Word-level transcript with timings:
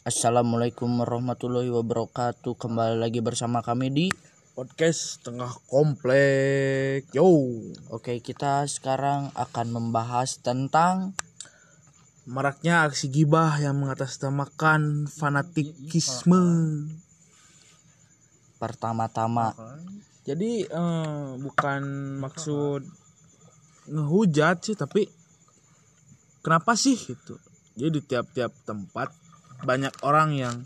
Assalamualaikum 0.00 1.04
warahmatullahi 1.04 1.68
wabarakatuh. 1.68 2.56
Kembali 2.56 2.96
lagi 2.96 3.20
bersama 3.20 3.60
kami 3.60 3.92
di 3.92 4.06
podcast 4.56 5.20
tengah 5.20 5.52
komplek. 5.68 7.04
Yo. 7.12 7.28
Oke, 7.92 8.16
kita 8.24 8.64
sekarang 8.64 9.28
akan 9.36 9.66
membahas 9.68 10.40
tentang 10.40 11.12
maraknya 12.24 12.88
aksi 12.88 13.12
gibah 13.12 13.60
yang 13.60 13.76
mengatasnamakan 13.76 15.04
fanatikisme. 15.04 16.48
Pertama-tama. 18.56 19.52
Jadi 20.24 20.64
eh, 20.64 21.28
bukan 21.36 21.82
maksud 22.24 22.88
ngehujat 23.84 24.64
sih 24.64 24.80
tapi 24.80 25.12
kenapa 26.40 26.72
sih 26.72 26.96
gitu? 26.96 27.36
Jadi 27.76 28.00
di 28.00 28.00
tiap-tiap 28.00 28.64
tempat 28.64 29.19
banyak 29.64 29.92
orang 30.02 30.34
yang 30.34 30.56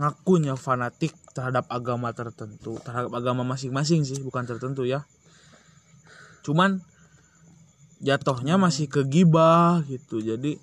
ngakunya 0.00 0.58
fanatik 0.58 1.14
terhadap 1.34 1.66
agama 1.70 2.10
tertentu 2.14 2.78
terhadap 2.82 3.10
agama 3.14 3.42
masing-masing 3.42 4.02
sih 4.06 4.18
bukan 4.22 4.46
tertentu 4.46 4.86
ya. 4.86 5.06
Cuman 6.46 6.82
jatuhnya 8.02 8.58
masih 8.58 8.86
ke 8.90 9.06
gibah 9.06 9.82
gitu. 9.86 10.20
Jadi 10.22 10.58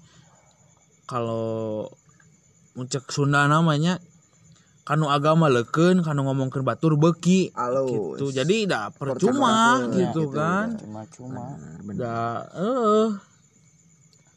kalau 1.09 1.89
muncak 2.77 3.07
Sunda 3.11 3.47
namanya 3.51 3.99
kanu 4.87 5.11
agama 5.11 5.47
leken 5.51 6.01
kanu 6.03 6.25
ngomongkan 6.25 6.63
batur 6.63 6.95
beki 6.99 7.51
Halo. 7.55 7.87
gitu. 7.87 8.31
Jadi 8.31 8.67
dah 8.67 8.91
percuma 8.91 9.79
Percuma, 9.79 9.95
gitu 9.95 9.99
gitu, 9.99 10.23
kan. 10.31 10.75
cuma-cuma. 10.79 11.55
Dah 11.95 12.47
eh 12.55 13.09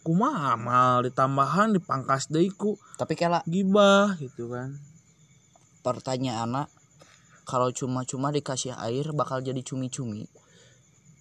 kumaha 0.04 0.52
amal 0.52 1.00
ditambahan 1.00 1.72
dipangkas 1.72 2.28
deui 2.28 2.52
ku 2.52 2.76
tapi 2.94 3.16
kela 3.16 3.40
gibah 3.44 4.12
gitu 4.20 4.52
kan. 4.52 4.76
pertanyaan 5.80 6.44
anak 6.46 6.68
kalau 7.44 7.68
cuma-cuma 7.68 8.28
dikasih 8.28 8.72
air 8.78 9.12
bakal 9.12 9.40
jadi 9.40 9.60
cumi-cumi. 9.60 10.28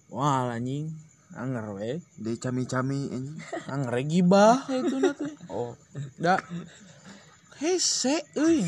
wah 0.08 0.48
anjing. 0.48 0.88
Anger 1.34 1.74
we. 1.74 1.98
Di 2.14 2.38
cami-cami 2.38 3.10
ini. 3.10 3.34
anger 3.66 3.98
gibah 4.06 4.62
itu 4.70 5.02
nanti 5.02 5.34
Oh, 5.50 5.74
da. 6.14 6.38
Hese 7.58 8.22
euy. 8.34 8.62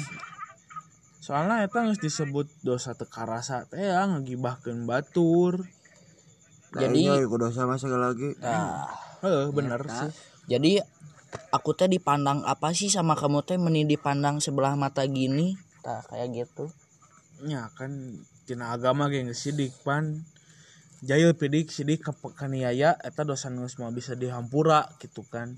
Soalnya 1.23 1.63
eta 1.63 1.87
geus 1.87 1.99
disebut 1.99 2.51
dosa 2.61 2.93
teka 2.93 3.23
rasa 3.23 3.65
teh 3.65 3.79
ya 3.79 4.03
ngagibahkeun 4.05 4.83
batur. 4.83 5.63
Jadi- 6.75 7.07
Jadi 7.07 7.25
ku 7.25 7.39
dosa 7.39 7.65
mah 7.65 7.79
segala 7.79 8.11
lagi. 8.11 8.35
nah, 8.37 8.85
heeh 9.25 9.47
bener 9.55 9.81
sih 9.87 10.11
jadi 10.47 10.83
aku 11.51 11.75
teh 11.75 11.91
dipandang 11.91 12.43
apa 12.47 12.73
sih 12.73 12.89
sama 12.89 13.19
kamu 13.19 13.43
teh 13.43 13.59
meni 13.59 13.83
dipandang 13.83 14.39
sebelah 14.39 14.79
mata 14.79 15.03
gini? 15.05 15.59
Nah, 15.83 16.03
kayak 16.07 16.29
gitu. 16.35 16.71
nya 17.37 17.69
kan 17.77 18.17
tina 18.49 18.73
agama 18.73 19.13
ge 19.13 19.21
geus 19.21 19.45
sidik 19.45 19.77
pan 19.85 20.25
jail 21.05 21.37
pidik 21.37 21.69
sidik 21.69 22.01
ke 22.01 22.13
kaniaya 22.33 22.97
eta 23.05 23.29
dosa 23.29 23.53
geus 23.53 23.77
mah 23.77 23.93
bisa 23.93 24.17
dihampura 24.17 24.89
gitu 25.05 25.21
kan 25.29 25.53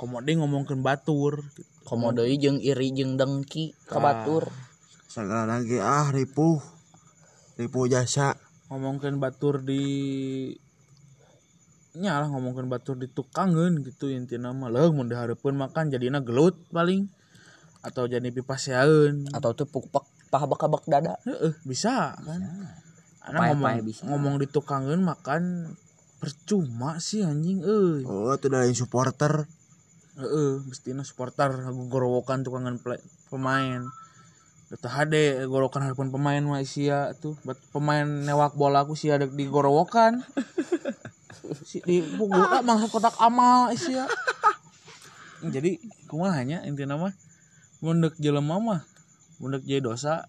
komode 0.00 0.32
ngomongkeun 0.32 0.80
batur 0.80 1.44
gitu. 1.52 1.68
Komodoi 1.84 2.36
jeung 2.40 2.60
iri 2.60 2.92
jeung 2.96 3.16
dengki 3.20 3.72
Ah. 3.72 3.96
kabatur. 3.96 4.48
Segala 5.08 5.44
lagi 5.48 5.80
ah 5.80 6.08
ripuh. 6.12 6.60
Ripuh 7.60 7.88
jasa. 7.88 8.36
ngomongkeun 8.68 9.16
batur 9.16 9.64
di 9.64 9.84
nya 11.96 12.20
lah 12.20 12.28
ngomongkeun 12.28 12.68
batur 12.68 13.00
di 13.00 13.08
tukangeun 13.08 13.80
gitu 13.86 14.12
intina 14.12 14.52
mah 14.52 14.68
leuh 14.68 14.92
mun 14.92 15.08
dihareupeun 15.08 15.56
makan 15.56 15.88
jadina 15.88 16.20
gelut 16.20 16.54
paling 16.68 17.08
atau 17.80 18.04
jadi 18.04 18.28
pipaseaeun 18.28 19.32
Atau 19.32 19.54
tuh 19.54 19.64
pukpek 19.70 20.04
paha-bakabak 20.28 20.84
dada. 20.84 21.16
heeh 21.24 21.56
bisa 21.64 22.12
kan? 22.20 22.40
Anak 23.24 23.40
Pae-pae 23.40 23.54
ngomong 23.56 23.76
bisa. 23.86 24.02
ngomong 24.04 24.34
di 24.36 24.46
tukangeun 24.50 25.00
makan 25.00 25.72
percuma 26.18 26.98
sih 27.00 27.22
anjing 27.24 27.62
euy. 27.64 28.02
Oh, 28.04 28.34
itu 28.34 28.50
dari 28.50 28.74
supporter. 28.76 29.46
heeh 30.18 30.60
mestina 30.66 31.06
supporter 31.06 31.54
gorowokan 31.88 32.42
tukangan 32.42 32.76
play, 32.82 32.98
pemain. 33.30 33.86
Data 34.68 34.88
HD 34.90 35.48
gorokan 35.48 35.80
hareupeun 35.86 36.12
pemain 36.12 36.42
mah 36.44 36.60
sia 36.66 37.16
tuh. 37.16 37.38
Bat 37.46 37.56
pemain 37.72 38.04
newak 38.04 38.52
bola 38.52 38.84
aku 38.84 38.92
sia 38.98 39.16
dek 39.16 39.32
digorowokan. 39.32 40.20
si 40.20 40.28
di 41.84 42.02
pukul 42.16 42.38
ah, 42.38 42.60
maksud 42.60 42.88
kotak 42.90 43.14
amal 43.18 43.70
sia 43.74 44.04
jadi 45.44 45.78
kumahanya 46.06 46.66
intinya 46.66 46.98
mah 46.98 47.14
mundek 47.78 48.18
jelema 48.18 48.58
mah 48.58 48.80
mundek 49.38 49.62
jadi 49.62 49.80
dosa 49.80 50.26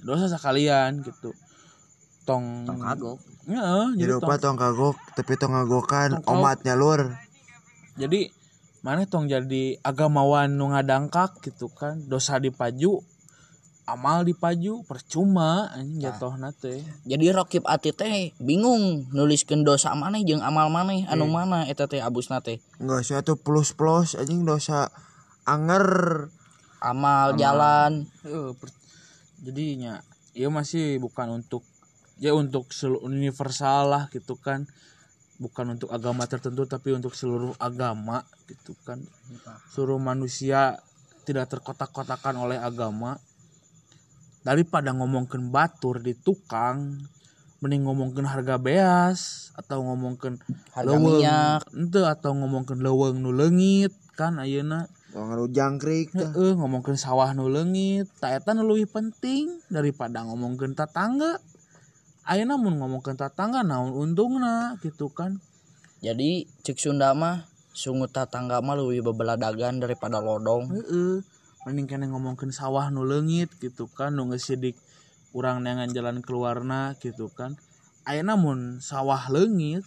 dosa 0.00 0.26
sekalian 0.26 1.04
gitu 1.04 1.30
tong 2.24 2.66
Tong 2.68 2.78
kagok. 2.78 3.18
Heeh, 3.48 3.86
Jadi 3.96 4.00
jadi 4.00 4.12
tong 4.16 4.22
lupa 4.22 4.34
tong 4.38 4.58
kagok, 4.58 4.96
tapi 5.16 5.32
tong 5.34 5.52
ngagokan 5.56 6.20
Tong 6.20 6.38
omatnya 6.38 6.74
lur. 6.76 7.16
jadi 7.96 8.30
mana 8.80 9.04
tong 9.04 9.26
jadi 9.26 9.76
agamawan 9.82 10.48
nu 10.48 10.72
ngadangkak 10.72 11.36
gitu 11.44 11.68
kan 11.68 12.00
dosa 12.06 12.40
dipaju 12.40 13.04
amal 13.88 14.22
dipaju 14.22 14.84
percuma 14.86 15.72
anjing 15.72 16.04
jatuhna 16.04 16.52
teh 16.54 16.80
Jadi 17.08 17.26
Rokib 17.32 17.64
Ati 17.66 17.90
teh 17.90 18.30
bingung 18.38 19.08
nuliskeun 19.10 19.66
dosa 19.66 19.92
maneh 19.96 20.22
jeung 20.22 20.44
amal 20.44 20.68
maneh 20.68 21.08
anu 21.10 21.26
mana 21.26 21.66
eta 21.66 21.88
teh 21.90 22.00
abusna 22.00 22.44
teh. 22.44 22.60
Enggak 22.78 23.02
sih 23.06 23.16
tuh 23.24 23.40
plus-plus 23.40 24.14
anjing 24.14 24.44
dosa 24.44 24.92
anger. 25.48 26.28
Amal, 26.80 27.36
jalan. 27.36 28.08
Heeh, 28.24 28.56
per- 28.56 28.72
jadinya 29.44 30.00
ya 30.32 30.48
masih 30.48 30.96
bukan 30.96 31.44
untuk 31.44 31.60
ya 32.16 32.32
untuk 32.32 32.72
seluruh 32.72 33.04
universal 33.04 33.92
lah 33.92 34.04
gitu 34.08 34.36
kan. 34.40 34.64
Bukan 35.40 35.76
untuk 35.76 35.92
agama 35.92 36.24
tertentu 36.28 36.64
tapi 36.68 36.92
untuk 36.92 37.12
seluruh 37.12 37.52
agama 37.60 38.24
gitu 38.48 38.76
kan. 38.84 39.00
Seluruh 39.72 40.00
manusia 40.00 40.80
tidak 41.24 41.52
terkotak-kotakan 41.52 42.40
oleh 42.40 42.56
agama 42.56 43.20
daripada 44.40 44.92
ngomongkan 44.96 45.52
batur 45.52 46.00
di 46.00 46.16
tukang 46.16 47.00
mending 47.60 47.84
ngomongkan 47.84 48.24
harga 48.24 48.56
beas 48.56 49.52
atau 49.52 49.84
ngomongkan 49.84 50.40
Harga 50.72 50.96
minyak. 50.96 51.60
ente 51.76 52.00
atau 52.00 52.32
ngomongkan 52.32 52.80
leweng 52.80 53.20
nu 53.20 53.36
leungit 53.36 53.92
kan 54.16 54.40
ayeuna 54.40 54.88
Tong 55.10 55.26
ngaru 55.26 55.50
jangkrik. 55.50 56.14
Heeh, 56.14 56.54
ngomongkeun 56.54 56.94
sawah 56.94 57.34
nu 57.34 57.50
leungit, 57.50 58.06
ta 58.22 58.30
eta 58.30 58.54
nu 58.54 58.62
leuwih 58.62 58.86
penting 58.86 59.58
daripada 59.66 60.22
ngomongkeun 60.22 60.78
tetangga. 60.78 61.42
Ayeuna 62.22 62.54
mun 62.54 62.78
ngomongkeun 62.78 63.18
tetangga 63.18 63.66
naon 63.66 63.90
untungna 63.90 64.78
gitu 64.86 65.10
kan. 65.10 65.42
Jadi 65.98 66.46
cek 66.62 66.78
Sunda 66.78 67.10
mah 67.10 67.50
sungut 67.74 68.14
tatangga 68.14 68.62
mah 68.62 68.78
leuwih 68.78 69.02
bebeladagan 69.02 69.82
daripada 69.82 70.22
lodong. 70.22 70.70
Heeh. 70.78 71.26
Mending 71.68 71.86
kene 71.86 72.08
ngomongkeun 72.08 72.52
sawah 72.54 72.88
nu 72.88 73.04
leungit 73.04 73.52
gitu 73.60 73.84
kan, 73.92 74.16
nu 74.16 74.28
geus 74.32 74.48
sidik 74.48 74.76
urang 75.36 75.60
neangan 75.60 75.92
jalan 75.92 76.24
keluarna 76.24 76.96
gitu 76.98 77.28
kan. 77.28 77.54
Ayeuna 78.08 78.34
mun 78.34 78.80
sawah 78.80 79.28
leungit, 79.28 79.84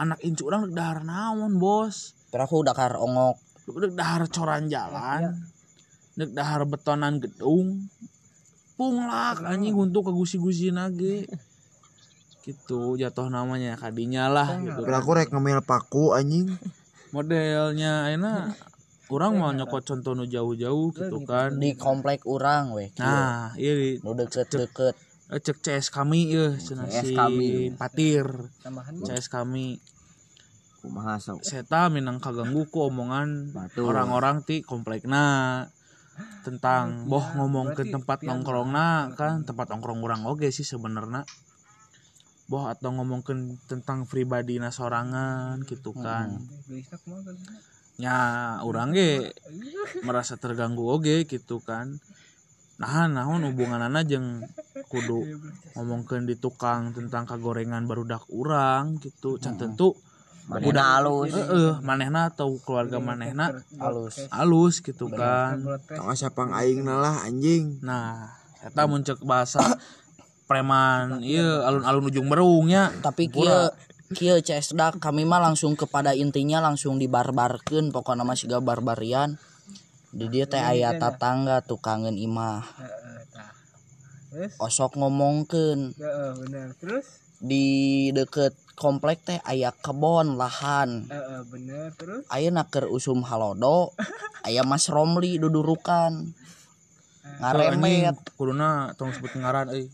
anak 0.00 0.18
incu 0.24 0.48
urang 0.48 0.68
dek 0.68 0.74
dahar 0.80 1.04
naon, 1.04 1.60
Bos? 1.60 2.16
Aku 2.34 2.66
udah 2.66 2.74
kar 2.74 2.96
ongok. 2.98 3.38
dek 3.64 3.94
dahar 3.96 4.28
coran 4.28 4.68
jalan 4.68 5.40
dek 6.14 6.30
dahar 6.30 6.62
betonan 6.68 7.18
gedung 7.18 7.90
punglak 8.76 9.40
anjing 9.42 9.74
untuk 9.74 10.06
ke 10.06 10.12
gusi-gusi 10.12 10.68
nage 10.68 11.26
gitu 12.44 12.94
jatuh 12.94 13.32
namanya 13.32 13.74
kadinya 13.80 14.28
lah 14.28 14.60
gitu 14.60 14.84
Kira 14.84 15.00
aku 15.00 15.10
rek 15.16 15.32
ngemil 15.32 15.64
paku 15.64 16.12
anjing. 16.12 16.52
modelnya 17.10 18.12
enak 18.12 18.52
orang 19.12 19.36
mau 19.36 19.52
nyokot 19.52 19.84
contoh 19.84 20.16
nu 20.16 20.24
jauh-jauh 20.24 20.88
gitu 20.96 21.18
kan. 21.28 21.56
Di 21.60 21.76
komplek 21.76 22.24
urang 22.24 22.72
weh. 22.72 22.88
nah 22.96 23.52
iya. 23.60 23.72
di 23.76 23.90
Nu 24.00 24.16
deket-deket. 24.16 24.96
eh, 25.32 25.40
cek 25.40 25.64
CS 25.64 25.88
kami 25.88 26.28
ya 26.28 26.52
cenah 26.56 26.88
si 26.88 27.12
CS 27.12 27.16
kami. 27.16 27.48
patir. 27.76 28.26
CS 29.04 29.26
kami. 29.28 29.80
Kumaha 30.84 31.16
sok. 31.16 31.40
seta 31.40 31.88
minang 31.88 32.20
kaganggu 32.20 32.68
ku 32.68 32.84
omongan 32.92 33.56
orang-orang 33.80 34.44
ti 34.44 34.60
komplekna 34.60 35.64
tentang 36.44 37.08
boh 37.08 37.24
ngomong 37.34 37.72
ke 37.72 37.88
tempat 37.88 38.22
nongkrongna 38.22 39.16
kan 39.16 39.42
tempat 39.48 39.72
nongkrong 39.72 40.04
orang 40.04 40.28
oge 40.28 40.52
sih 40.52 40.64
sebenarnya. 40.64 41.24
Boh 42.44 42.68
atau 42.68 42.92
ngomongkeun 42.92 43.56
tentang 43.64 44.04
pribadi 44.04 44.60
sorangan 44.68 45.64
gitu 45.64 45.96
kan 45.96 46.36
nya 47.94 48.16
orang 48.66 48.90
ge 48.90 49.30
merasa 50.02 50.34
terganggu 50.34 50.82
oge 50.86 51.26
gitu 51.30 51.62
kan. 51.62 52.02
Nah 52.80 53.06
naon 53.06 53.46
hubunganana 53.46 54.02
jeung 54.02 54.42
kudu 54.90 55.22
ngomongkeun 55.78 56.26
di 56.26 56.34
tukang 56.34 56.90
tentang 56.90 57.22
kagorengan 57.22 57.86
barudak 57.86 58.26
urang 58.34 58.98
gitu. 58.98 59.38
Can 59.38 59.54
tentu 59.54 59.94
Manehna 60.44 61.00
halus. 61.00 61.32
Heeh, 61.32 61.72
manehna 61.80 62.28
atau 62.28 62.60
keluarga 62.60 63.00
manehna 63.00 63.64
halus 63.80 64.28
halus 64.28 64.84
gitu 64.84 65.08
kan. 65.08 65.64
Tong 65.88 66.12
sapang 66.12 66.52
aing 66.52 66.84
lah 66.84 67.24
anjing. 67.24 67.80
Nah 67.80 68.28
eta 68.60 68.84
muncul 68.84 69.16
bahasa 69.24 69.60
preman 70.44 71.24
iya 71.24 71.64
alun-alun 71.64 72.12
ujung 72.12 72.28
berungnya 72.28 72.92
tapi 73.00 73.32
kia 73.32 73.72
kia 74.12 74.36
CSDA 74.36 75.00
kami 75.00 75.24
mah 75.24 75.40
langsung 75.40 75.72
kepada 75.72 76.12
intinya 76.12 76.60
langsung 76.60 77.00
dibarbarkan 77.00 77.88
pokoknya 77.88 78.28
masih 78.28 78.52
gak 78.52 78.60
barbarian. 78.60 79.40
Di 80.14 80.30
dia 80.30 80.44
teh 80.46 80.60
ayat 80.60 81.00
tetangga 81.00 81.64
tukangen 81.64 82.14
imah. 82.14 82.62
Terus? 84.34 84.52
Osok 84.58 84.98
ngomongken 84.98 85.94
Heeh, 85.94 86.30
bener. 86.42 86.68
Terus? 86.78 87.22
Di 87.38 87.66
deket 88.10 88.54
komplek 88.74 89.22
teh 89.22 89.38
aya 89.42 89.74
kebon 89.74 90.38
lahan. 90.38 91.06
Bener. 91.50 91.94
Terus? 91.98 92.26
Aya 92.30 92.50
naker 92.54 92.90
usum 92.90 93.22
halodo 93.26 93.94
aya 94.46 94.62
mas 94.62 94.86
romli 94.86 95.38
dudurukan. 95.38 96.34
Ngaremet. 97.42 98.38
Kuduna 98.38 98.94
tong 98.94 99.10
sebut 99.10 99.34
ngaran 99.34 99.74
euy. 99.74 99.90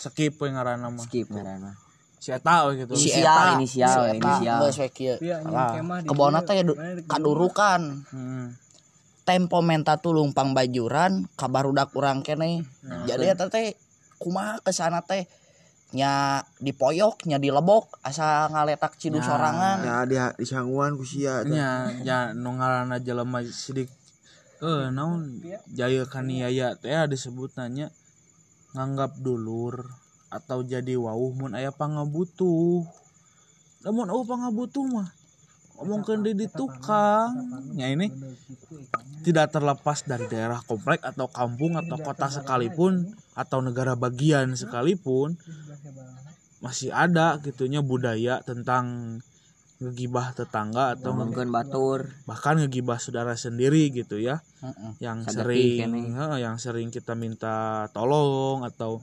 Skip 0.00 0.40
we 0.40 0.52
ngaran 0.52 0.80
nama 0.84 1.00
Skip 1.00 1.28
ngaranna. 1.32 1.83
Si 2.24 2.32
eta 2.32 2.72
gitu. 2.72 2.96
Si 2.96 3.12
Inisial, 3.12 3.28
eta 3.28 3.52
inisial, 3.60 4.00
inisial. 4.16 4.58
geus 4.64 4.78
we 4.80 4.88
kieu 4.88 5.16
iya 5.20 5.44
di 5.44 6.08
kebona 6.08 6.40
teh 6.40 6.64
di 6.64 7.04
kadurukan. 7.04 8.08
Hmm. 8.08 8.56
tempo 9.24 9.64
menta 9.64 9.96
tulung 10.00 10.36
pang 10.36 10.52
bajuran 10.52 11.24
kabar 11.36 11.64
udak 11.64 11.92
urang 11.96 12.20
kene. 12.24 12.64
Jadi 13.08 13.24
eta 13.32 13.48
teh 13.52 13.76
kumaha 14.20 14.60
ke 14.64 14.72
sana 14.72 15.04
teh? 15.04 15.28
Nya 15.96 16.42
dipoyok 16.60 17.24
nya 17.28 17.40
dilebok 17.40 18.02
asa 18.04 18.50
ngaletak 18.52 19.00
cidu 19.00 19.20
Nya. 19.20 19.24
sorangan. 19.24 19.76
Ya 19.80 19.96
di 20.04 20.16
di 20.40 20.44
sangguan 20.48 20.96
ku 21.00 21.08
sia 21.08 21.40
tah. 21.40 21.48
nya 21.48 21.68
nya 22.04 22.18
nu 22.36 22.56
ngaranna 22.56 23.00
jelema 23.00 23.40
sidik. 23.48 23.88
Eh 24.60 24.92
naon? 24.92 25.40
Jaya 25.72 26.04
kaniaya 26.04 26.76
teh 26.76 26.92
disebut 27.08 27.56
nanya 27.56 27.88
nganggap 28.76 29.16
dulur 29.24 30.03
atau 30.34 30.66
jadi 30.66 30.98
wawuh 30.98 31.30
mun 31.38 31.54
aya 31.54 31.70
pangabutuh. 31.70 32.82
Lamun 33.86 34.10
eueuh 34.10 34.26
pangabutuh 34.26 34.82
mah 34.90 35.14
ngomongkeun 35.78 36.26
di 36.26 36.32
di 36.34 36.46
tukang. 36.50 37.30
Nya 37.78 37.94
ini 37.94 38.10
tidak 39.22 39.54
terlepas 39.54 40.02
dari 40.02 40.26
daerah 40.26 40.58
komplek 40.66 41.02
atau 41.06 41.30
kampung 41.30 41.78
atau 41.78 41.98
kota 42.02 42.26
sekalipun 42.30 43.14
atau 43.38 43.58
negara 43.62 43.94
bagian 43.94 44.54
sekalipun 44.54 45.38
masih 46.62 46.94
ada 46.94 47.36
gitunya 47.42 47.84
budaya 47.84 48.40
tentang 48.40 49.18
ngegibah 49.82 50.32
tetangga 50.32 50.96
atau 50.96 51.12
Ngomongkeun 51.12 51.50
batur. 51.50 52.14
bahkan 52.24 52.56
ngegibah 52.56 52.96
saudara 52.96 53.36
sendiri 53.36 53.90
gitu 53.90 54.16
ya. 54.16 54.40
Yang 55.02 55.34
Sadaki 55.34 55.82
sering 55.82 56.14
yang 56.40 56.56
sering 56.56 56.88
kita 56.88 57.12
minta 57.18 57.90
tolong 57.92 58.64
atau 58.64 59.02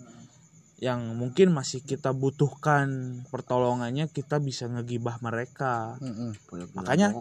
yang 0.82 1.14
mungkin 1.14 1.54
masih 1.54 1.86
kita 1.86 2.10
butuhkan 2.10 3.22
pertolongannya 3.30 4.10
kita 4.10 4.42
bisa 4.42 4.66
ngegibah 4.66 5.22
mereka. 5.22 5.96
Heeh. 6.02 6.34
Makanya- 6.74 7.14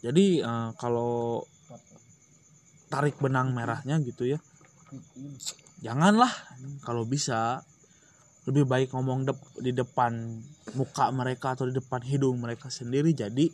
jadi 0.00 0.26
eh, 0.40 0.70
kalau 0.80 1.44
tarik 2.88 3.20
benang 3.20 3.52
merahnya 3.52 4.00
gitu 4.00 4.24
ya 4.24 4.38
janganlah. 5.80 6.30
Kalau 6.80 7.04
bisa 7.04 7.60
lebih 8.44 8.64
baik 8.64 8.92
ngomong 8.92 9.24
dep- 9.24 9.56
di 9.60 9.72
depan 9.72 10.40
muka 10.76 11.08
mereka 11.12 11.56
atau 11.56 11.68
di 11.68 11.74
depan 11.76 12.00
hidung 12.04 12.40
mereka 12.40 12.68
sendiri. 12.68 13.12
Jadi 13.12 13.48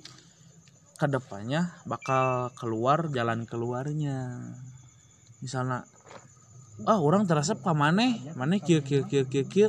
ke 0.95 1.07
depannya 1.09 1.75
bakal 1.83 2.53
keluar 2.55 3.09
jalan 3.11 3.47
keluarnya. 3.49 4.39
Misalnya 5.41 5.89
ah 6.87 6.99
orang 7.01 7.29
teresep 7.29 7.61
ke 7.61 7.73
maneh? 7.73 8.21
Maneh 8.37 8.61
kieu 8.61 8.81
kieu 8.81 9.05
kieu 9.05 9.25
kieu 9.29 9.45
kieu. 9.45 9.69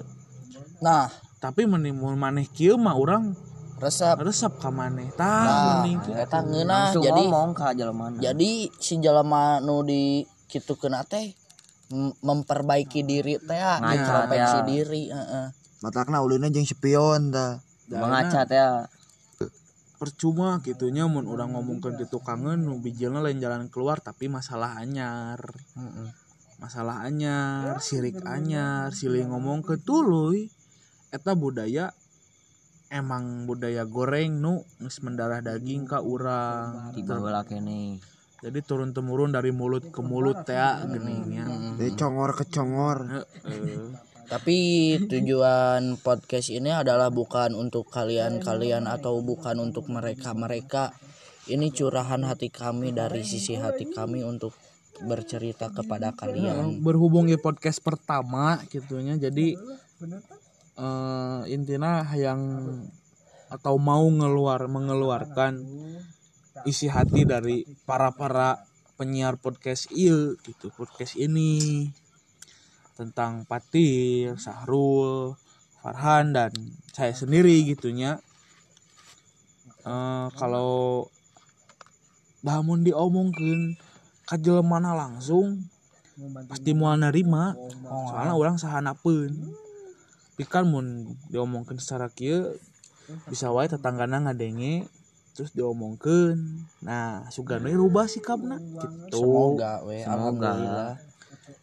Nah. 0.83 1.11
Tapi 1.41 1.65
menimun 1.65 2.15
maneh 2.21 2.45
kieu 2.45 2.77
mah 2.77 2.93
orang 2.93 3.33
resep. 3.81 4.13
resep 4.21 4.53
ke 4.61 4.69
maneh. 4.69 5.09
Nah 5.17 5.81
tah 5.89 5.97
eta 6.21 6.39
ngeunah. 6.45 6.93
Langsung 6.93 7.01
jadi 7.01 7.21
ngomong 7.25 7.51
ka 7.57 7.73
jelemana. 7.73 8.17
jadi 8.21 8.69
si 8.77 9.01
jelema 9.01 9.57
nu 9.57 9.81
di 9.81 10.21
kitu 10.45 10.77
kena 10.77 11.01
teh 11.01 11.33
memperbaiki 12.21 13.01
diri 13.01 13.41
teh 13.41 13.57
Ngaca 13.57 13.89
introspeksi 13.89 14.59
teh. 14.61 14.65
diri 14.69 15.03
heeh. 15.09 15.45
Matakna 15.81 16.21
ulina 16.21 16.47
jeung 16.53 16.63
spion 16.63 17.33
tah 17.33 17.57
Mengaca 17.89 18.45
teh. 18.45 18.85
percuma 19.97 20.57
gitunya 20.65 21.05
mun 21.05 21.29
orang 21.29 21.53
ngomongkan 21.53 21.93
gitu 21.93 22.17
kangen 22.21 22.65
nu 22.65 22.81
bijilna 22.81 23.21
lain 23.21 23.37
jalan 23.37 23.69
keluar 23.69 23.97
tapi 24.01 24.29
masalah 24.29 24.77
anyar. 24.77 25.41
Heeh. 25.77 26.20
Masalah 26.61 27.01
anyar 27.01 27.81
sirik 27.81 28.21
anyar 28.21 28.93
silih 28.93 29.25
ngomong 29.25 29.65
ke 29.65 29.81
tuluy 29.81 30.53
eta 31.09 31.33
budaya 31.33 31.89
emang 32.91 33.49
budaya 33.49 33.87
goreng 33.87 34.37
nu 34.37 34.61
geus 34.77 35.01
mendarah 35.01 35.39
daging 35.39 35.87
ka 35.87 36.03
urang. 36.03 36.93
Kene. 37.47 37.97
jadi 38.43 38.59
turun 38.61 38.91
temurun 38.91 39.31
dari 39.31 39.49
mulut 39.49 39.89
ke 39.89 40.01
mulut 40.03 40.43
teh 40.43 40.59
geningnya. 40.85 41.45
Dari 41.77 41.93
congor 41.95 42.35
ke 42.35 42.45
congor. 42.51 42.97
Heeh. 43.09 44.11
Tapi 44.31 44.57
tujuan 45.11 45.99
podcast 45.99 46.49
ini 46.55 46.71
adalah 46.71 47.11
bukan 47.11 47.51
untuk 47.51 47.91
kalian-kalian 47.91 48.87
atau 48.87 49.19
bukan 49.19 49.59
untuk 49.59 49.91
mereka-mereka. 49.91 50.95
Ini 51.51 51.67
curahan 51.75 52.23
hati 52.23 52.47
kami 52.47 52.95
dari 52.95 53.27
sisi 53.27 53.59
hati 53.59 53.91
kami 53.91 54.23
untuk 54.23 54.55
bercerita 55.05 55.73
kepada 55.73 56.13
kalian. 56.13 56.81
berhubung 56.81 57.27
ya 57.27 57.37
podcast 57.41 57.81
pertama 57.81 58.61
gitunya 58.69 59.17
jadi 59.17 59.57
eh 60.81 61.41
intinya 61.51 62.05
yang 62.15 62.39
atau 63.51 63.75
mau 63.75 64.07
ngeluar 64.07 64.65
mengeluarkan 64.71 65.59
isi 66.63 66.87
hati 66.87 67.27
dari 67.27 67.67
para 67.83 68.15
para 68.15 68.63
penyiar 68.95 69.35
podcast 69.35 69.91
il 69.91 70.39
gitu 70.45 70.71
podcast 70.71 71.17
ini 71.19 71.89
tentang 72.95 73.49
Patir, 73.49 74.37
Sahrul, 74.37 75.33
Farhan 75.81 76.37
dan 76.37 76.51
saya 76.93 77.11
sendiri 77.11 77.65
gitunya 77.65 78.21
eh 79.83 80.27
kalau 80.37 81.09
namun 82.41 82.81
diomongkan 82.85 83.77
kajelemana 84.31 84.95
langsung 84.95 85.67
pasti 86.47 86.71
mau 86.71 86.95
nerima. 86.95 87.51
Soalnya 87.83 88.39
orang 88.39 88.55
sahanapeun. 88.55 89.35
Tapi 90.31 90.43
kan 90.47 90.63
mun 90.65 91.19
diomongkan 91.27 91.75
secara 91.77 92.07
kieu 92.07 92.55
bisa 93.27 93.51
wae 93.51 93.67
tetanggana 93.67 94.23
ngadenge 94.23 94.87
terus 95.35 95.53
diomongkan 95.53 96.65
nah 96.79 97.27
sugana 97.29 97.67
rubah 97.69 98.07
sikapna. 98.07 98.57
Gitu. 98.57 99.21
Semoga 99.21 99.83
we, 99.83 100.01
Semoga. 100.01 100.95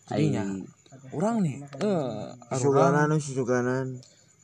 jadinya 0.06 0.44
orang 1.10 1.36
nih 1.42 1.56
eh 1.82 2.32
suganan 2.54 3.18
suganan 3.18 3.98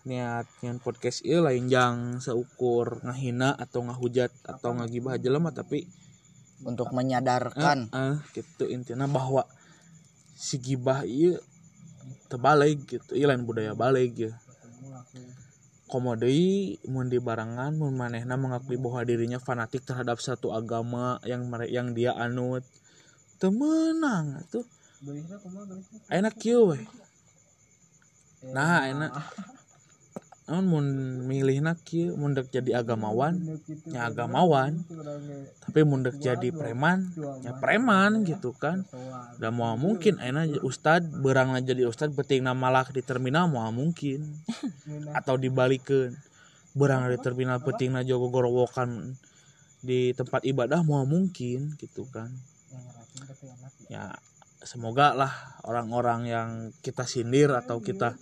niat 0.05 0.45
nyan 0.61 0.77
podcast 0.83 1.25
ieu 1.25 1.41
lain 1.41 1.71
jang 1.73 2.21
seukur 2.21 3.01
ngahina 3.01 3.57
atau 3.57 3.87
ngahujat 3.89 4.29
atau 4.45 4.77
ngagibah 4.77 5.17
jelema 5.17 5.55
tapi 5.55 5.89
Untuk 6.65 6.91
menyadarkan. 6.91 7.93
Eh 7.93 8.17
gitu 8.33 8.65
intinya. 8.67 9.07
Bahwa 9.07 9.47
si 10.35 10.59
gibah 10.59 11.05
iya 11.05 11.39
terbalik 12.33 12.89
gitu. 12.89 13.13
Iya 13.15 13.31
lain 13.31 13.47
budaya 13.47 13.77
balik 13.77 14.17
ya. 14.19 14.33
Komodei 15.87 16.81
mun 16.91 17.07
di 17.07 17.23
barangan 17.23 17.77
mun 17.77 17.95
manehna 17.95 18.35
mengakui 18.35 18.81
bahwa 18.81 19.05
dirinya 19.07 19.39
fanatik 19.39 19.87
terhadap 19.87 20.19
satu 20.19 20.51
agama 20.51 21.23
yang 21.23 21.47
yang 21.71 21.95
dia 21.95 22.17
anut. 22.17 22.67
Temenang 23.39 24.43
tuh 24.49 24.65
enak 26.09 26.35
kieu 26.41 26.73
we 26.73 26.81
nah 28.57 28.89
enak 28.89 29.13
namun 30.45 30.65
mun 30.69 30.87
milihna 31.25 31.73
kieu 31.89 32.13
mun 32.21 32.37
dek 32.37 32.53
jadi 32.53 32.85
agamawan 32.85 33.41
nya 33.89 34.13
agamawan. 34.13 34.77
Tapi 35.65 35.81
mun 35.89 36.05
dek 36.05 36.21
jadi 36.21 36.53
preman 36.53 37.09
ya 37.41 37.57
preman 37.57 38.29
gitu 38.29 38.53
kan. 38.53 38.85
Udah 39.41 39.49
mau 39.49 39.73
mungkin 39.81 40.21
enak 40.21 40.61
ustad 40.61 41.01
berangna 41.01 41.65
jadi 41.65 41.89
ustad 41.89 42.13
nama 42.13 42.53
malak 42.53 42.93
di 42.93 43.01
terminal 43.01 43.49
mau 43.49 43.73
mungkin. 43.73 44.37
Atau 45.19 45.41
dibalikin. 45.41 46.13
Berang 46.77 47.09
di 47.09 47.17
terminal 47.23 47.63
penting 47.65 47.97
jogo 48.05 48.29
gorowokan 48.29 49.17
di 49.81 50.13
tempat 50.13 50.45
ibadah 50.45 50.85
mau 50.85 51.09
mungkin 51.09 51.73
gitu 51.81 52.05
kan. 52.13 52.29
Ya 53.89 54.13
semoga 54.65 55.13
lah 55.13 55.33
orang-orang 55.65 56.21
yang 56.29 56.49
kita 56.81 57.05
sindir 57.05 57.53
atau 57.53 57.81
kita 57.85 58.17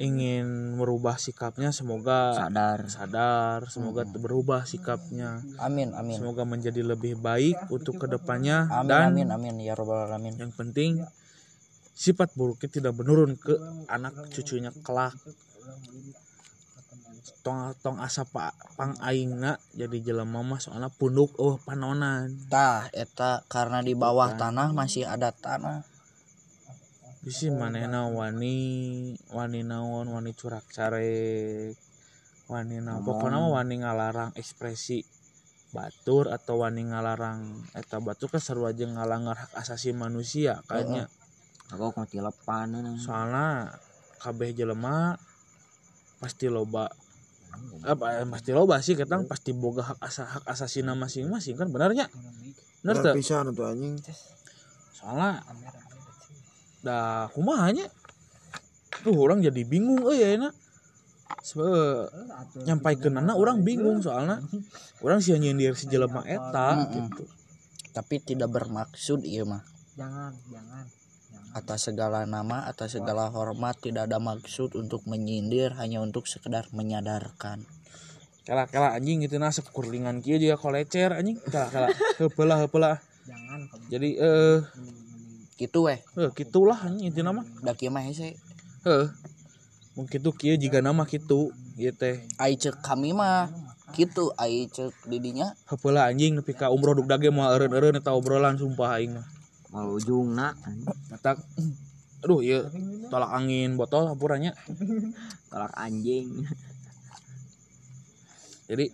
ingin 0.00 0.74
merubah 0.74 1.20
sikapnya 1.20 1.70
semoga 1.70 2.34
sadar. 2.34 2.78
sadar 2.90 3.58
semoga 3.70 4.02
berubah 4.08 4.66
sikapnya. 4.66 5.44
Amin 5.60 5.94
amin. 5.94 6.18
Semoga 6.18 6.42
menjadi 6.42 6.82
lebih 6.82 7.20
baik 7.20 7.70
untuk 7.70 8.00
ke 8.02 8.06
depannya 8.10 8.66
amin 8.72 8.90
dan 8.90 9.08
amin 9.14 9.28
amin. 9.30 9.54
Ya 9.62 9.76
robbal 9.78 10.08
alamin. 10.08 10.34
yang 10.40 10.50
penting 10.56 11.04
sifat 11.94 12.34
buruknya 12.34 12.68
tidak 12.72 12.92
menurun 12.98 13.38
ke 13.38 13.54
anak 13.86 14.34
cucunya 14.34 14.74
kelak 14.82 15.14
tong 17.44 17.76
tong 17.84 18.00
asa 18.00 18.24
pak 18.24 18.56
pang 18.74 18.96
aingna 19.04 19.60
jadi 19.76 20.00
jelema 20.00 20.40
mah 20.40 20.56
soalnya 20.56 20.88
punduk 20.88 21.36
oh 21.36 21.60
panonan. 21.60 22.32
Tah 22.48 22.88
eta 22.96 23.44
karena 23.52 23.84
di 23.84 23.92
bawah 23.92 24.32
tanah 24.40 24.72
masih 24.72 25.04
ada 25.04 25.28
tanah. 25.28 25.84
Bisi 27.20 27.52
manehna 27.52 28.08
wani 28.08 28.56
wani 29.28 29.60
naon 29.60 30.08
wani 30.08 30.32
curak 30.32 30.64
carek 30.72 31.76
wani 32.48 32.80
naon 32.80 33.04
pokoknya 33.04 33.40
mah 33.40 33.60
wani 33.60 33.84
ngalarang 33.84 34.32
ekspresi 34.40 35.04
batur 35.76 36.32
atau 36.32 36.64
wani 36.64 36.88
ngalarang 36.88 37.68
eta 37.76 38.00
batur 38.00 38.32
kan 38.32 38.40
seru 38.40 38.64
aja 38.64 38.88
ngalanggar 38.88 39.36
hak 39.36 39.52
asasi 39.60 39.92
manusia 39.92 40.64
kayaknya. 40.64 41.12
Aku 41.72 41.92
mati 41.92 42.20
lepan 42.20 42.72
soalnya 43.00 43.72
kabeh 44.20 44.56
jelema 44.56 45.20
pasti 46.20 46.48
loba 46.48 46.88
apa 47.84 48.22
eh, 48.22 48.26
pasti 48.28 48.50
loba 48.56 48.80
sih 48.80 48.96
ketang 48.96 49.28
pasti 49.28 49.52
boga 49.52 49.94
hak 49.94 49.98
asa 50.00 50.24
hak 50.24 50.44
asasi 50.48 50.80
masing-masing 50.84 51.54
kan 51.58 51.68
benarnya 51.68 52.08
bener 52.84 53.00
Benar 53.00 53.00
teu? 53.00 53.14
Pisan 53.16 53.48
tuh 53.56 53.64
anjing. 53.64 53.96
Soalnya 54.92 55.40
dah 56.84 57.32
kumahanya 57.32 57.88
tuh 59.00 59.16
orang 59.16 59.40
jadi 59.40 59.64
bingung 59.64 60.04
eh 60.12 60.20
ya 60.20 60.28
enak 60.36 60.52
nyampaikan 62.68 63.20
anak 63.24 63.36
orang 63.40 63.64
bingung 63.64 64.04
soalnya. 64.04 64.44
Orang 65.00 65.24
sih 65.24 65.32
nyindir 65.40 65.72
si 65.80 65.88
jelema 65.88 66.20
eta 66.28 66.88
gitu. 66.92 67.24
Tapi 67.96 68.20
tidak 68.20 68.52
bermaksud 68.52 69.24
iya 69.24 69.48
mah. 69.48 69.64
Jangan 69.96 70.36
jangan 70.52 70.84
atas 71.54 71.86
segala 71.86 72.26
nama 72.26 72.66
atas 72.66 72.98
segala 72.98 73.30
hormat 73.30 73.78
tidak 73.78 74.10
ada 74.10 74.18
maksud 74.18 74.74
untuk 74.74 75.06
menyindir 75.06 75.70
hanya 75.78 76.02
untuk 76.02 76.26
sekedar 76.26 76.66
menyadarkan. 76.74 77.62
Kala 78.44 78.66
kala 78.66 78.92
anjing 78.92 79.22
gitu 79.22 79.38
nasib 79.38 79.70
kurlingan 79.70 80.18
kia 80.18 80.36
juga 80.36 80.58
kolecer 80.58 81.14
anjing. 81.14 81.38
Kala 81.46 81.70
kala 81.70 81.88
hepelah 82.18 82.58
hepelah 82.66 82.96
jangan 83.24 83.70
jadi 83.88 84.10
eh 84.20 84.58
gitu 85.56 85.88
weh 85.88 86.02
eh 86.18 86.30
gitulah 86.34 86.76
anjing 86.76 87.14
itu 87.14 87.22
nama. 87.22 87.46
Da 87.62 87.78
kieu 87.78 87.94
mah 87.94 88.02
hese 88.02 88.34
eh 88.84 89.06
mungkin 89.94 90.18
tuh 90.26 90.34
kia 90.34 90.58
jika 90.58 90.82
nama 90.82 91.06
gitu 91.06 91.54
gitu 91.78 91.94
teh. 91.94 92.26
Ai 92.36 92.58
ceuk 92.58 92.82
kami 92.82 93.14
mah 93.14 93.46
gitu 93.94 94.34
ai 94.34 94.66
ceuk 94.68 94.92
didinya. 95.06 95.54
Hepelah 95.70 96.10
anjing 96.10 96.34
nepi 96.34 96.52
ka 96.52 96.74
umroh 96.74 96.98
duk 96.98 97.06
dage 97.06 97.30
mau 97.30 97.46
eureun-eureun 97.46 98.02
eta 98.02 98.10
obrolan 98.10 98.58
sumpah 98.58 98.98
aing 98.98 99.22
mah 99.22 99.26
mau 99.74 99.98
ujung 99.98 100.38
nak 100.38 100.54
Eta 101.10 101.34
aduh 102.22 102.40
iya 102.40 102.64
tolak 103.10 103.34
angin 103.34 103.74
botol 103.74 104.06
hampuranya. 104.08 104.54
Tolak 105.50 105.74
anjing. 105.74 106.46
Jadi 108.70 108.86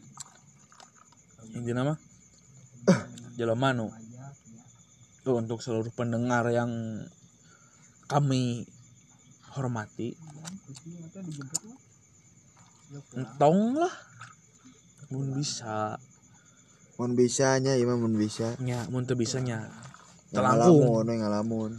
ini 1.55 1.71
nama 1.71 1.95
jelema 3.39 3.71
nu 3.77 3.93
tuh 5.21 5.37
untuk 5.39 5.61
seluruh 5.61 5.93
pendengar 5.93 6.49
yang 6.51 7.05
kami 8.11 8.67
hormati. 9.55 10.17
Entong 13.15 13.79
lah. 13.79 13.95
Mun 15.11 15.39
bisa. 15.39 15.99
Mun 16.99 17.15
bisanya 17.15 17.79
ieu 17.79 17.87
mah 17.87 17.99
mun 17.99 18.19
bisa. 18.19 18.59
Nya 18.59 18.87
mun 18.91 19.07
teu 19.07 19.15
bisa 19.15 19.39
nya 20.31 20.39
Yang 20.39 20.47
telangkung 20.47 21.07
ngalamun 21.07 21.71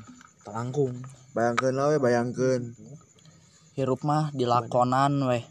telangkung 0.43 0.93
bayangkeun 1.31 1.73
lah 1.75 1.85
we 1.91 1.97
bayangkeun. 1.99 2.75
Hirup 3.75 4.03
mah 4.03 4.35
dilakonan 4.35 5.23
weh 5.31 5.43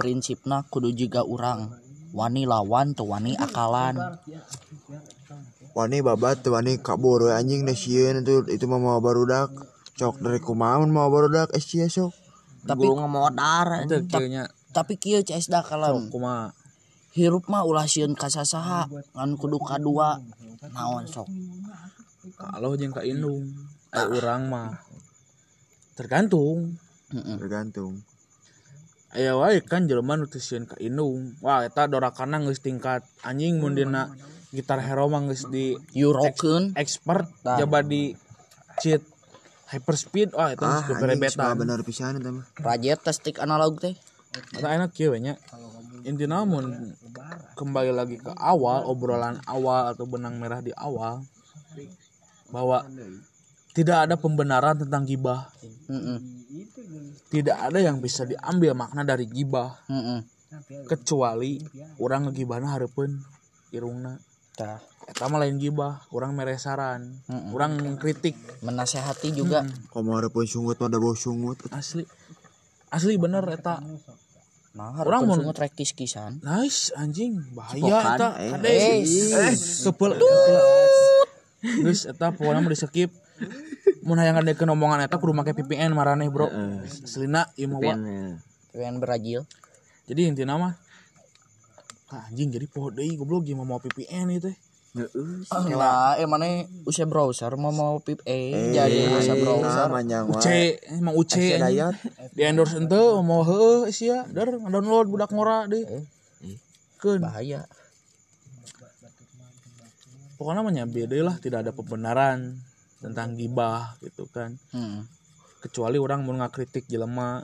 prinsipna 0.00 0.64
kudu 0.66 0.96
juga 0.96 1.22
urang. 1.22 1.76
Wani 2.14 2.46
lawan 2.46 2.94
tuh 2.94 3.10
wani 3.10 3.36
akalan. 3.36 3.98
Wani 5.74 5.98
babat 6.00 6.46
tuh 6.46 6.56
wani 6.56 6.80
kabur 6.80 7.28
we 7.28 7.32
anjing 7.34 7.68
da 7.68 7.76
sieun 7.76 8.24
itu 8.24 8.48
itu 8.48 8.64
mah 8.64 8.80
mau 8.80 9.00
barudak. 9.04 9.52
Cok 9.94 10.24
dari 10.24 10.40
kumaha 10.42 10.82
mun 10.82 10.90
mau 10.90 11.06
barudak 11.06 11.54
eh 11.54 11.62
sia 11.62 11.86
sok 11.86 12.10
tapi 12.64 12.88
itu 12.88 13.96
kieu 14.08 14.26
nya 14.26 14.48
tapi 14.72 14.96
kieu 14.96 15.20
CS 15.20 15.52
da 15.52 15.60
sok 15.60 15.76
kalem 15.76 16.08
kumaha? 16.08 16.56
Hirup 17.14 17.46
mah 17.46 17.62
ulah 17.62 17.86
sieun 17.86 18.16
kasasaha 18.16 18.88
ngan 18.88 19.30
kudu 19.36 19.60
kadua. 19.60 20.18
Naon 20.72 21.04
sok 21.04 21.28
kalau 22.32 22.72
jeung 22.80 22.94
ka 22.94 23.04
indung 23.04 23.52
eh 23.94 24.06
urang 24.10 24.50
mah 24.50 24.80
tergantung. 25.94 26.74
Tergantung. 27.12 28.02
Aya 29.14 29.38
wae 29.38 29.62
kan 29.62 29.86
jelema 29.86 30.18
nu 30.18 30.26
ka 30.66 30.76
indung. 30.82 31.38
Wah 31.38 31.62
eta 31.62 31.86
dorakana 31.86 32.42
geus 32.42 32.58
tingkat 32.58 33.06
anjing 33.22 33.62
mun 33.62 33.78
dina 33.78 34.10
gitar 34.50 34.82
hero 34.82 35.06
mah 35.06 35.22
geus 35.30 35.46
di 35.46 35.78
yurokeun. 35.94 36.74
expert 36.74 37.30
Tah. 37.46 37.62
jaba 37.62 37.86
di 37.86 38.16
cheat 38.82 39.02
hyper 39.70 39.94
speed 39.94 40.34
wah 40.34 40.50
itu 40.50 40.66
ah 40.66 40.82
geus 40.82 40.98
anjing 40.98 40.98
mah 40.98 40.98
berebetan 40.98 41.54
bener 41.54 41.80
pisan 41.86 42.18
eta 42.18 42.34
mah. 42.34 42.44
Rajet 42.58 43.06
stick 43.14 43.38
analog 43.38 43.78
teh. 43.78 43.94
Eta 44.58 44.74
enak 44.74 44.90
kieu 44.90 45.14
we 45.14 45.22
nya. 45.22 45.38
Intina 46.04 46.44
mun 46.44 46.92
kembali 47.56 47.94
lagi 47.94 48.18
ke 48.20 48.34
awal 48.34 48.84
obrolan 48.84 49.40
awal 49.46 49.94
atau 49.94 50.04
benang 50.04 50.36
merah 50.36 50.60
di 50.60 50.74
awal 50.74 51.24
bahwa 52.48 52.84
tidak 53.72 54.06
ada 54.06 54.14
pembenaran 54.14 54.78
tentang 54.78 55.04
gibah. 55.04 55.50
Heeh. 55.88 56.18
tidak 57.28 57.58
ada 57.58 57.78
yang 57.78 57.98
bisa 57.98 58.22
diambil 58.22 58.72
makna 58.72 59.02
dari 59.02 59.26
gibah. 59.26 59.74
Heeh. 59.86 60.22
kecuali 60.86 61.58
orang 61.98 62.30
ngegibahna 62.30 62.70
hareupeun 62.70 63.18
irungna. 63.70 64.22
Tah, 64.54 64.78
eta 65.10 65.26
mah 65.26 65.42
lain 65.42 65.58
gibah 65.58 66.06
orang 66.14 66.30
meresaran 66.30 67.10
orang 67.50 67.74
kritik. 67.98 68.38
Menasehati 68.62 69.34
juga. 69.34 69.66
Komo 69.90 70.14
hareupeun 70.14 70.46
sungut 70.46 70.78
mah 70.78 70.86
da 70.86 71.02
bau 71.02 71.18
sungut. 71.18 71.58
Asli. 71.74 72.06
Asli 72.86 73.18
bener 73.18 73.42
eta. 73.50 73.82
Nah 74.74 74.94
Urang 75.02 75.26
hareupeun 75.26 75.26
mun- 75.26 75.38
sungut 75.42 75.58
rek 75.58 75.74
kiskisan 75.74 76.38
nice 76.42 76.94
anjing. 76.94 77.34
Bahaya 77.50 77.82
Cipokan, 77.82 78.14
eta. 78.14 78.28
Eh. 78.38 78.50
kade 78.54 78.70
Eh, 78.70 79.54
kepel 79.82 80.10
geus 81.64 82.04
eta 82.04 82.36
pokona 82.36 82.60
mah 82.60 82.68
di 82.68 82.78
skip. 82.78 83.10
Mun 84.04 84.20
hayang 84.20 84.36
ngadekeun 84.36 84.68
omongan 84.68 85.00
eta 85.08 85.16
kudu 85.16 85.32
make 85.32 85.56
VPN 85.56 85.96
maraneh 85.96 86.28
bro. 86.28 86.52
Selina 86.84 87.48
ieu 87.56 87.72
mah 87.72 87.80
wa. 87.80 87.94
pengen 88.74 88.98
berajil 88.98 89.46
jadi 90.10 90.28
intina 90.28 90.58
mah 90.58 90.74
ah, 92.10 92.26
anjing 92.28 92.50
jadi 92.50 92.66
poho 92.66 92.90
deui 92.90 93.14
goblok 93.14 93.46
gimana 93.46 93.78
mau 93.78 93.78
VPN 93.78 94.34
itu 94.34 94.50
teh? 94.50 94.56
Lah 95.74 96.14
eh 96.18 96.26
mana 96.26 96.66
usah 96.86 97.06
browser 97.06 97.50
mau 97.58 97.74
mau 97.74 97.98
pip 97.98 98.22
eh 98.26 98.70
jadi 98.74 99.10
usah 99.10 99.34
browser. 99.38 99.86
nah 99.90 99.98
manjang 99.98 100.26
UC 100.30 100.46
wae 100.46 100.66
emang 100.94 101.14
UC 101.18 101.34
di 102.34 102.42
endorse 102.42 102.78
ente 102.78 102.98
mau 103.22 103.42
heueuh 103.42 103.90
sia 103.90 104.22
dar 104.30 104.54
download 104.54 105.10
budak 105.10 105.30
ngora 105.34 105.66
deh 105.66 105.82
keun. 106.98 107.22
Bahaya 107.22 107.66
pokoknya 110.44 110.60
namanya 110.60 110.84
beda 110.84 111.16
lah 111.24 111.36
tidak 111.40 111.64
ada 111.64 111.72
pembenaran 111.72 112.60
tentang 113.00 113.32
gibah 113.32 113.96
gitu 114.04 114.28
kan. 114.28 114.60
Heeh. 114.76 115.08
kecuali 115.64 115.96
orang 115.96 116.28
mau 116.28 116.36
ngakritik 116.36 116.84
jelema. 116.84 117.40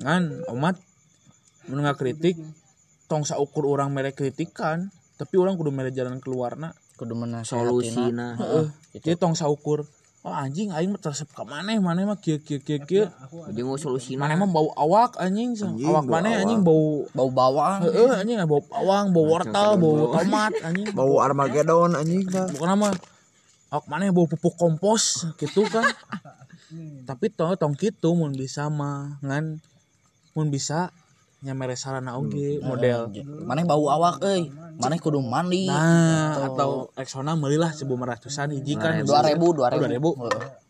Ngan 0.00 0.48
umat 0.48 0.80
mau 1.68 1.76
ngakritik 1.84 2.40
tong 3.04 3.28
saukur 3.28 3.68
orang 3.68 3.92
mere 3.92 4.16
kritikan 4.16 4.88
tapi 5.20 5.36
orang 5.36 5.54
kudu 5.60 5.70
mere 5.70 5.92
jalan 5.92 6.18
keluarna 6.20 6.72
kudu 6.96 7.14
menasehatina 7.14 7.68
solusina 7.68 8.28
heeh 8.40 8.66
jadi 8.96 9.16
tong 9.20 9.36
saukur 9.36 9.84
oh 10.24 10.32
anjing 10.32 10.72
aing 10.72 10.88
mah 10.88 11.00
tersep 11.04 11.28
ka 11.28 11.44
maneh 11.44 11.76
maneh 11.76 12.08
mah 12.08 12.16
kieu 12.16 12.40
kieu 12.40 12.56
kieu 12.56 12.80
kieu. 12.88 13.04
Ujung 13.52 13.76
solusina 13.76 14.24
maneh 14.24 14.40
mah. 14.40 14.48
bau 14.48 14.72
awak 14.72 15.20
anjing, 15.20 15.52
Anjing, 15.52 15.84
awak 15.84 16.08
maneh 16.08 16.32
anjing 16.40 16.64
bau 16.64 17.04
bau 17.12 17.28
bawang. 17.28 17.84
Heeh 17.84 18.24
anjing 18.24 18.40
bau 18.48 18.64
bawang 18.64 19.12
bau 19.12 19.24
wortel 19.28 19.76
bau. 19.76 20.16
tomat 20.16 20.52
anjing. 20.64 20.88
Bau 20.96 21.20
Armageddon 21.20 21.92
anjing 21.92 22.24
bukan 22.24 22.72
mah 22.72 22.96
awak 23.68 23.84
maneh 23.84 24.08
bau 24.08 24.24
pupuk 24.24 24.56
kompos 24.56 25.28
gitu 25.36 25.68
kan. 25.68 25.84
Tapi 27.08 27.28
tong 27.28 27.52
tong 27.60 27.76
gitu 27.76 28.16
mun 28.16 28.32
bisa 28.32 28.72
mah 28.72 29.20
ngan. 29.20 29.60
Mun 30.32 30.48
bisa 30.48 30.88
nyamere 31.44 31.76
sarana 31.76 32.16
oge 32.16 32.56
model. 32.64 33.12
maneh 33.44 33.62
bau 33.62 33.84
awak 33.86 34.24
euy. 34.24 34.48
Maneh 34.74 34.98
kudu 34.98 35.22
mandi. 35.22 35.68
Nah 35.70 36.50
atau 36.50 36.90
Rexona 36.98 37.36
melilah 37.36 37.70
sebelum 37.70 38.02
ratusan 38.02 38.50
hiji 38.56 38.74
kan. 38.74 38.98
dua 39.04 39.22
ribu 39.22 39.52
dua 39.54 39.68
ribu, 39.70 39.84
dua 39.84 39.92
ribu. 39.92 40.10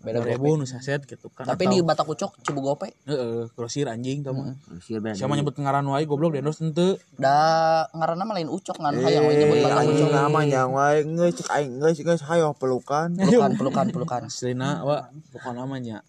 Beda 0.05 0.21
dua 0.21 0.37
ribu 0.37 0.61
nu 0.61 0.69
saset 0.69 1.01
gitu 1.01 1.33
kan 1.33 1.49
tapi 1.49 1.65
di 1.71 1.81
batak 1.81 2.05
ucok 2.05 2.37
cibu 2.45 2.61
gope. 2.61 2.93
Heeh 3.09 3.49
grosir 3.57 3.89
anjing 3.89 4.21
tau 4.21 4.37
mah. 4.37 4.53
Sieun 4.85 5.01
bener. 5.01 5.17
siapa 5.17 5.33
nyebut 5.33 5.57
ngaran 5.57 5.87
wae 5.89 6.05
goblok 6.05 6.37
dendos 6.37 6.61
henteu 6.61 7.01
da 7.17 7.87
ngaranna 7.97 8.29
mah 8.29 8.35
lain 8.37 8.51
ucok 8.53 8.77
ngan 8.77 8.95
hayang 9.01 9.25
we 9.25 9.33
nyebut 9.39 9.57
Eh, 9.57 9.65
batak 9.65 9.85
ucok. 9.89 10.09
nama 10.13 10.41
yang 10.45 10.71
wae 10.77 10.99
geus 11.07 11.35
cek 11.41 11.49
aing 11.55 11.73
geus 11.81 11.97
geus 11.97 12.23
hayo 12.29 12.53
pelukan. 12.53 13.15
pelukan 13.17 13.57
pelukan 13.57 13.87
pelukan. 13.89 14.23
Selina 14.29 14.85
wa 14.85 15.09
pokok 15.33 15.57
namanya 15.57 16.05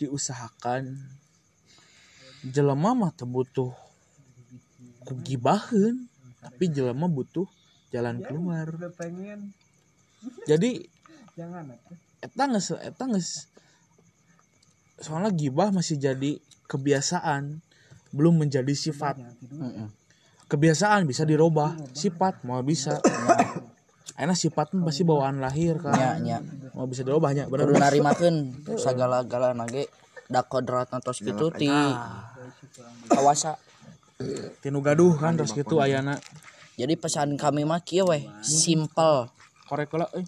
diusahakan 0.00 0.96
jelema 2.44 2.96
mah 2.96 3.12
teu 3.12 3.28
butuh 3.28 3.72
kugibaheun 5.04 6.08
tapi 6.40 6.72
jelema 6.72 7.04
butuh 7.04 7.44
jalan 7.92 8.24
keluar. 8.24 8.68
jadi 10.50 10.70
eta 12.20 12.44
geus 12.48 12.76
eta 12.76 13.04
geus 13.08 13.48
soalnya 15.00 15.32
gibah 15.32 15.72
masih 15.72 15.96
jadi 15.96 16.40
kebiasaan 16.68 17.64
belum 18.12 18.44
menjadi 18.44 18.72
sifat. 18.72 19.20
Heeh. 19.20 19.88
kebiasaan 20.50 21.06
bisa 21.06 21.22
dirubah 21.22 21.78
sifat 21.94 22.42
mau 22.42 22.60
bisa. 22.60 22.98
Enak 24.20 24.36
sifat 24.36 24.76
mah 24.76 24.84
pasti 24.84 25.00
bawaan 25.06 25.40
lahir 25.40 25.80
kan 25.80 25.96
nya 25.96 26.10
nya. 26.20 26.38
Mau 26.76 26.84
bisa 26.84 27.00
dirubahnya 27.00 27.48
bener 27.48 27.72
kudu 27.72 27.80
narimakeun 27.80 28.36
sagala-galana 28.76 29.64
ge 29.64 29.88
da 30.28 30.44
kodrat 30.44 30.92
tos 31.00 31.24
kitu 31.24 31.48
ti 31.56 31.72
kawasa 33.10 33.58
tinu 34.62 34.78
gaduh 34.80 35.16
kan 35.18 35.34
terus 35.34 35.52
gitu 35.52 35.82
ayana. 35.82 36.20
Jadi 36.78 36.96
pesan 36.96 37.36
kami 37.36 37.68
mah 37.68 37.82
kieu 37.84 38.08
we 38.08 38.24
simple 38.40 39.28
korek 39.68 39.92
lah 39.92 40.08
eh 40.16 40.24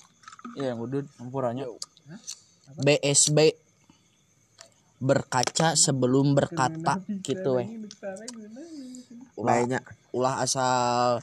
iya 0.59 0.75
yang 0.75 0.85
udut 0.85 1.07
ampurannya 1.17 1.65
BSB 2.79 3.39
berkaca 5.03 5.75
sebelum 5.75 6.39
berkata 6.39 7.03
gitu 7.27 7.59
weh. 7.59 7.69
Ulah, 9.35 9.65
ulah 10.15 10.35
asal 10.45 11.19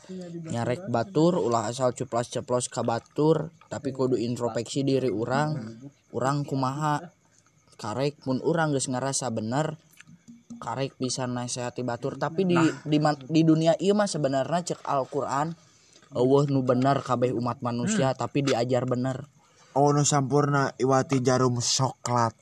nyarek 0.50 0.90
batur 0.92 1.40
ulah 1.40 1.70
asal 1.72 1.96
ceplos-ceplos 1.96 2.68
ka 2.68 2.84
batur 2.84 3.54
tapi 3.72 3.96
kudu 3.96 4.20
introspeksi 4.20 4.84
diri 4.84 5.08
orang 5.08 5.80
orang 6.12 6.44
kumaha? 6.44 7.00
Karek 7.80 8.20
mun 8.28 8.44
orang 8.44 8.76
geus 8.76 8.92
ngerasa 8.92 9.32
bener 9.32 9.80
karek 10.60 10.94
bisa 11.00 11.26
nasehati 11.26 11.82
batur. 11.82 12.20
Tapi 12.20 12.44
di 12.44 12.60
di, 12.86 12.98
man- 13.00 13.26
di 13.26 13.42
dunia 13.48 13.74
ieu 13.80 13.96
mah 13.96 14.06
sebenarnya 14.06 14.76
cek 14.76 14.84
Al-Qur'an 14.84 15.56
eueuh 16.14 16.50
nu 16.50 16.66
bener 16.66 17.06
kabeh 17.06 17.30
umat 17.34 17.62
manusia 17.62 18.12
tapi 18.14 18.44
diajar 18.44 18.86
bener. 18.86 19.26
Oh 19.78 19.94
nu 19.96 20.04
sampurna 20.04 20.76
iwati 20.76 21.22
jarum 21.24 21.58
coklat. 21.62 22.34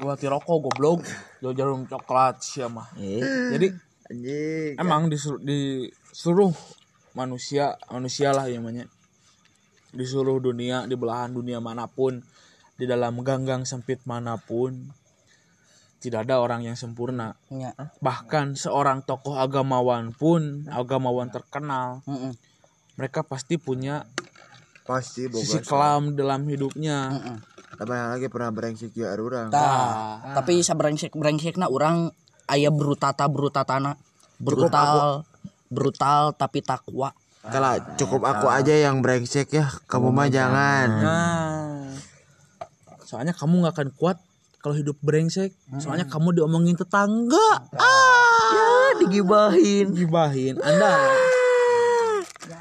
gua 0.00 0.16
rokok 0.16 0.58
goblok. 0.64 1.00
Jual 1.44 1.52
jarum 1.52 1.84
coklat 1.84 2.40
siapa 2.40 2.72
mah. 2.72 2.88
Eh, 2.96 3.20
jadi 3.52 3.68
Anjing. 4.08 4.72
emang 4.80 5.12
di 5.12 5.16
seluruh, 5.16 5.42
di 5.44 5.60
seluruh 6.12 6.52
manusia 7.12 7.76
manusia 7.92 8.32
lah 8.32 8.48
yang 8.48 8.64
namanya. 8.64 8.88
Di 9.90 10.04
seluruh 10.04 10.40
dunia 10.40 10.88
di 10.88 10.96
belahan 10.96 11.32
dunia 11.36 11.60
mana 11.60 11.88
pun 11.88 12.20
di 12.80 12.88
dalam 12.88 13.20
ganggang 13.20 13.68
sempit 13.68 14.00
mana 14.08 14.40
pun 14.40 14.88
tidak 16.00 16.26
ada 16.26 16.40
orang 16.40 16.64
yang 16.64 16.74
sempurna. 16.74 17.36
Nya 17.52 17.76
bahkan 18.00 18.56
seorang 18.56 19.04
tokoh 19.04 19.36
agamawan 19.36 20.16
pun 20.16 20.64
agamawan 20.72 21.28
terkenal 21.28 22.00
heeh 22.08 22.32
mereka 22.96 23.20
pasti 23.24 23.60
punya 23.60 24.08
Pasti 24.84 25.28
sisi 25.30 25.60
boga. 25.60 25.68
kelam 25.68 26.02
dalam 26.16 26.48
hidupnya. 26.48 27.14
Heeh 27.14 27.38
Tapi 27.80 27.92
yang 27.96 28.10
lagi 28.12 28.26
pernah 28.28 28.50
brengsek 28.52 28.92
ya 28.92 29.14
urang. 29.16 29.48
Tah, 29.48 30.20
tapi 30.36 30.60
sabrengsek 30.60 31.16
brengsekna 31.16 31.70
orang 31.70 32.12
aya 32.44 32.68
brutata 32.68 33.24
brutatana 33.30 33.96
brutal 34.36 35.24
brutal 35.70 36.34
tapi 36.34 36.60
takwa. 36.60 37.14
Kalau 37.40 37.72
cukup 37.96 38.20
aku 38.28 38.52
aja 38.52 38.76
yang 38.76 39.00
brengsek 39.00 39.48
ya, 39.48 39.64
kamu 39.88 40.12
mah 40.12 40.28
jangan. 40.28 40.88
Nah, 41.00 41.88
soalnya 43.00 43.32
kamu 43.32 43.64
nggak 43.64 43.74
akan 43.80 43.88
kuat 43.96 44.20
kalau 44.60 44.76
hidup 44.76 44.96
brengsek. 45.00 45.56
Soalnya 45.80 46.04
kamu 46.06 46.36
diomongin 46.36 46.76
tetangga, 46.76 47.66
ya 47.74 48.68
digibahin. 49.00 49.92
gibahin. 49.96 50.60
Anda 50.60 50.94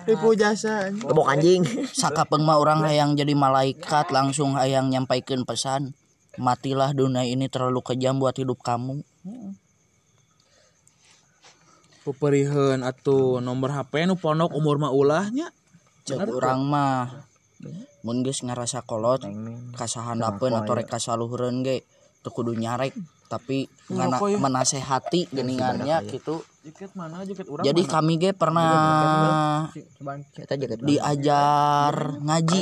Tipu 0.08 0.34
jasa. 0.34 0.90
Kebok 0.90 1.28
anjing. 1.30 1.62
sakapeung 1.94 2.42
mah 2.42 2.58
orang 2.58 2.82
hayang 2.82 3.14
jadi 3.14 3.38
malaikat 3.38 4.10
langsung 4.10 4.58
hayang 4.58 4.90
nyampaikan 4.90 5.46
pesan 5.46 5.94
matilah 6.40 6.96
dunia 6.96 7.28
ini 7.28 7.52
terlalu 7.52 7.84
kejam 7.84 8.16
buat 8.18 8.34
hidup 8.40 8.64
kamu 8.64 9.04
peperiheun 12.08 12.82
atau 12.82 13.38
nomor 13.44 13.70
HP 13.70 14.08
nu 14.10 14.16
pondok 14.18 14.56
umur 14.56 14.82
mah 14.82 14.90
ulahnya. 14.90 15.54
cek 16.08 16.26
orang 16.26 16.66
mah 16.66 17.29
mun 18.08 18.24
geus 18.24 18.40
ngarasa 18.44 18.88
kolot 18.88 19.28
kasahandapeun 19.76 20.56
atau 20.56 20.74
rek 20.80 20.88
kasaluhureun 20.88 21.62
ge 21.64 21.84
teu 22.24 22.32
kudu 22.32 22.56
nyarek 22.56 22.96
tapi 23.30 23.70
ngana 23.94 24.18
ya? 24.18 24.38
menasehati 24.42 25.30
geuningannya 25.30 26.02
gitu 26.10 26.42
mana 26.98 27.22
jadi 27.62 27.82
kami 27.86 28.18
ge 28.18 28.32
pernah 28.34 29.70
diajar 30.82 31.94
ngaji 32.20 32.62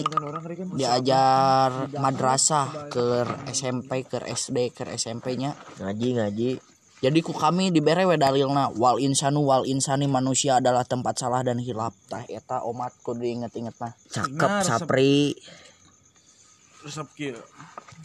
diajar 0.75 1.69
madrasah 1.95 2.91
ke 2.91 3.25
SMP 3.49 4.03
ke 4.05 4.19
SD 4.21 4.57
ke 4.75 4.83
SMP 4.97 5.39
nya 5.39 5.55
ngaji 5.79 6.07
ngaji. 6.19 6.51
Jadi 7.08 7.20
ku 7.22 7.32
kami 7.32 7.72
dibere 7.72 8.04
we 8.04 8.15
dalilna 8.15 8.67
wal 8.74 9.00
insanu 9.00 9.41
wal 9.41 9.63
insani 9.63 10.06
manusia 10.06 10.60
adalah 10.60 10.84
tempat 10.84 11.15
salah 11.15 11.39
dan 11.39 11.58
hilap 11.58 11.96
tah 12.06 12.28
eta 12.28 12.62
omat 12.62 12.91
kudu 13.00 13.24
diinget-inget 13.24 13.76
nah 13.78 13.96
Cakep 14.08 14.36
Benar, 14.36 14.62
sapri. 14.62 15.32
resep 16.80 17.08
kieu. 17.13 17.39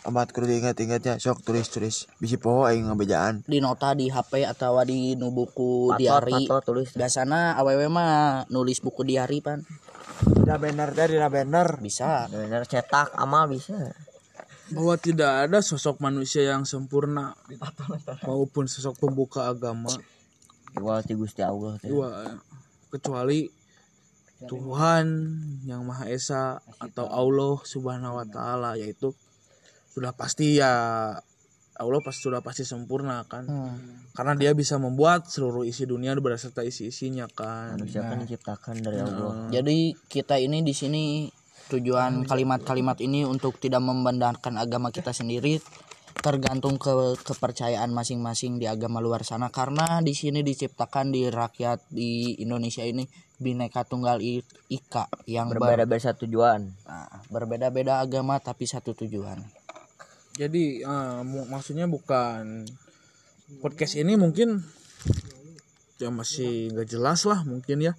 Amat 0.02 0.34
kudu 0.34 0.50
diingat-ingatnya, 0.50 1.14
sok 1.16 1.42
tulis-tulis. 1.42 2.10
Bisi 2.18 2.34
poho 2.34 2.66
aing 2.66 2.90
ngabejaan. 2.90 3.46
di 3.46 3.58
nota 3.58 3.94
di 3.94 4.06
HP 4.06 4.42
atau 4.42 4.74
di 4.82 5.14
nu 5.14 5.30
buku 5.30 5.90
Patot, 5.90 6.00
diari 6.00 6.42
patot 6.42 6.62
tulis. 6.64 6.90
biasana 6.90 7.54
awewe 7.54 7.86
mah 7.86 8.42
nulis 8.48 8.78
buku 8.78 9.02
diari 9.02 9.38
pan 9.38 9.62
Dina 10.22 10.58
banner 10.58 10.90
teh, 10.90 11.06
dina 11.08 11.26
banner. 11.26 11.78
bisa 11.78 12.26
Bener 12.26 12.66
cetak 12.66 13.14
amal 13.14 13.46
bisa. 13.46 13.94
Bahwa 14.72 14.94
tidak 14.96 15.48
ada 15.48 15.58
sosok 15.60 16.00
manusia 16.00 16.48
yang 16.48 16.64
sempurna. 16.64 17.36
Maupun 18.26 18.66
sosok 18.66 18.98
pembuka 18.98 19.46
agama. 19.48 19.92
Igual 20.72 21.04
ti 21.04 21.12
Gusti 21.12 21.44
Allah 21.44 21.76
kecuali 22.92 23.48
Tuhan 24.44 25.06
yang 25.64 25.88
Maha 25.88 26.12
Esa 26.12 26.60
atau 26.76 27.08
Allah 27.08 27.56
Subhanahu 27.64 28.20
wa 28.20 28.26
taala 28.28 28.76
yaitu 28.76 29.16
sudah 29.96 30.12
pasti 30.12 30.60
ya 30.60 30.72
Allah 31.72 32.00
pasti 32.04 32.20
sudah 32.28 32.44
pasti 32.44 32.68
sempurna 32.68 33.24
kan? 33.24 33.48
Karena 34.12 34.36
dia 34.36 34.52
bisa 34.52 34.76
membuat 34.76 35.32
seluruh 35.32 35.64
isi 35.64 35.88
dunia 35.88 36.12
berserta 36.20 36.60
isi-isinya 36.60 37.24
kan? 37.32 37.80
Manusia 37.80 38.04
kan 38.04 38.20
diciptakan 38.20 38.74
dari 38.84 39.00
Allah. 39.00 39.48
jadi 39.48 39.96
kita 40.12 40.36
ini 40.36 40.60
di 40.60 40.76
sini 40.76 41.04
tujuan 41.72 42.28
kalimat-kalimat 42.28 43.00
ini 43.00 43.24
untuk 43.24 43.56
tidak 43.56 43.80
membenarkan 43.80 44.60
agama 44.60 44.92
kita 44.92 45.10
sendiri 45.10 45.56
tergantung 46.12 46.76
ke 46.78 47.18
kepercayaan 47.24 47.90
masing-masing 47.90 48.60
di 48.60 48.68
agama 48.68 49.00
luar 49.00 49.24
sana. 49.24 49.48
Karena 49.48 49.98
di 50.04 50.12
sini 50.12 50.44
diciptakan 50.44 51.10
di 51.10 51.26
rakyat 51.26 51.88
di 51.88 52.36
Indonesia 52.38 52.84
ini 52.84 53.08
bineka 53.40 53.82
tunggal 53.82 54.22
ika 54.22 55.08
yang 55.26 55.50
ber- 55.50 55.58
Berbeda-beda 55.58 56.12
satu 56.12 56.28
tujuan. 56.28 56.68
nah, 56.86 57.10
berbeda-beda 57.26 57.98
agama 57.98 58.38
tapi 58.38 58.68
satu 58.68 58.94
tujuan. 58.94 59.40
Jadi 60.38 60.80
eh, 60.80 61.20
mu- 61.26 61.48
maksudnya 61.50 61.90
bukan 61.90 62.68
podcast 63.58 63.98
ini 63.98 64.14
mungkin 64.14 64.62
ya 65.98 66.08
masih 66.10 66.70
nggak 66.72 66.88
jelas 66.88 67.26
lah 67.26 67.42
mungkin 67.44 67.78
ya 67.82 67.92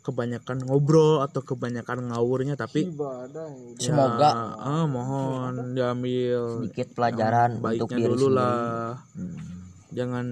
kebanyakan 0.00 0.64
ngobrol 0.64 1.20
atau 1.20 1.40
kebanyakan 1.40 2.08
ngawurnya 2.08 2.56
tapi 2.56 2.88
semoga 3.76 4.30
Ya, 4.32 4.32
ah, 4.58 4.84
mohon 4.84 5.76
diambil 5.76 6.64
Sedikit 6.64 6.96
pelajaran 6.96 7.60
baiknya 7.60 7.84
untuk 7.84 7.88
diri 7.92 8.08
dulu 8.08 8.26
lah. 8.32 8.96
jangan 9.92 10.26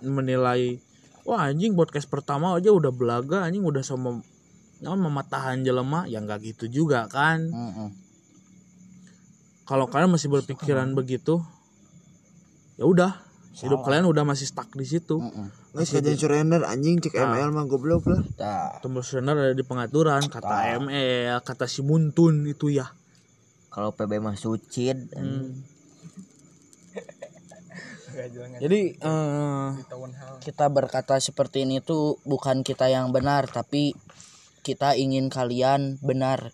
menilai 0.00 0.80
wah 1.22 1.44
anjing 1.44 1.76
podcast 1.76 2.08
pertama 2.08 2.56
aja 2.56 2.72
udah 2.72 2.88
belaga 2.88 3.44
anjing 3.44 3.60
udah 3.60 3.84
sama 3.84 4.24
nyaman 4.80 5.12
mematahan 5.12 5.60
jelema 5.60 6.08
ya 6.08 6.24
nggak 6.24 6.40
gitu 6.42 6.64
juga 6.66 7.04
kan? 7.04 7.52
Mm-mm. 7.52 7.88
kalau 9.64 9.86
kalian 9.86 10.10
masih 10.10 10.32
berpikiran 10.32 10.96
begitu 10.96 11.44
ya 12.74 12.88
udah 12.88 13.12
hidup 13.50 13.82
kalian 13.82 14.06
udah 14.06 14.22
masih 14.22 14.46
stuck 14.46 14.70
di 14.78 14.86
situ 14.86 15.18
Mm-mm. 15.18 15.50
Nggak 15.74 15.86
sekalian 15.86 16.18
surrender 16.18 16.62
anjing 16.66 16.98
cek 16.98 17.14
ML 17.14 17.50
mah 17.54 17.66
goblok 17.66 18.10
lah. 18.10 18.22
Tah. 18.34 18.78
tombol 18.82 19.02
surrender 19.02 19.38
ada 19.38 19.54
di 19.54 19.62
pengaturan 19.66 20.22
kata 20.26 20.78
ML 20.82 21.38
kata 21.42 21.66
si 21.66 21.82
Muntun 21.82 22.46
itu 22.46 22.70
ya 22.70 22.90
Kalau 23.70 23.94
PB 23.94 24.18
mah 24.18 24.34
sucid. 24.34 25.14
Hmm. 25.14 25.62
jadi 28.62 28.80
eh, 28.98 29.68
kita 30.42 30.66
berkata 30.66 31.22
seperti 31.22 31.62
ini 31.62 31.78
tuh 31.78 32.18
bukan 32.26 32.66
kita 32.66 32.90
yang 32.90 33.14
benar 33.14 33.46
tapi 33.46 33.94
kita 34.66 34.98
ingin 34.98 35.30
kalian 35.30 35.96
benar 36.02 36.50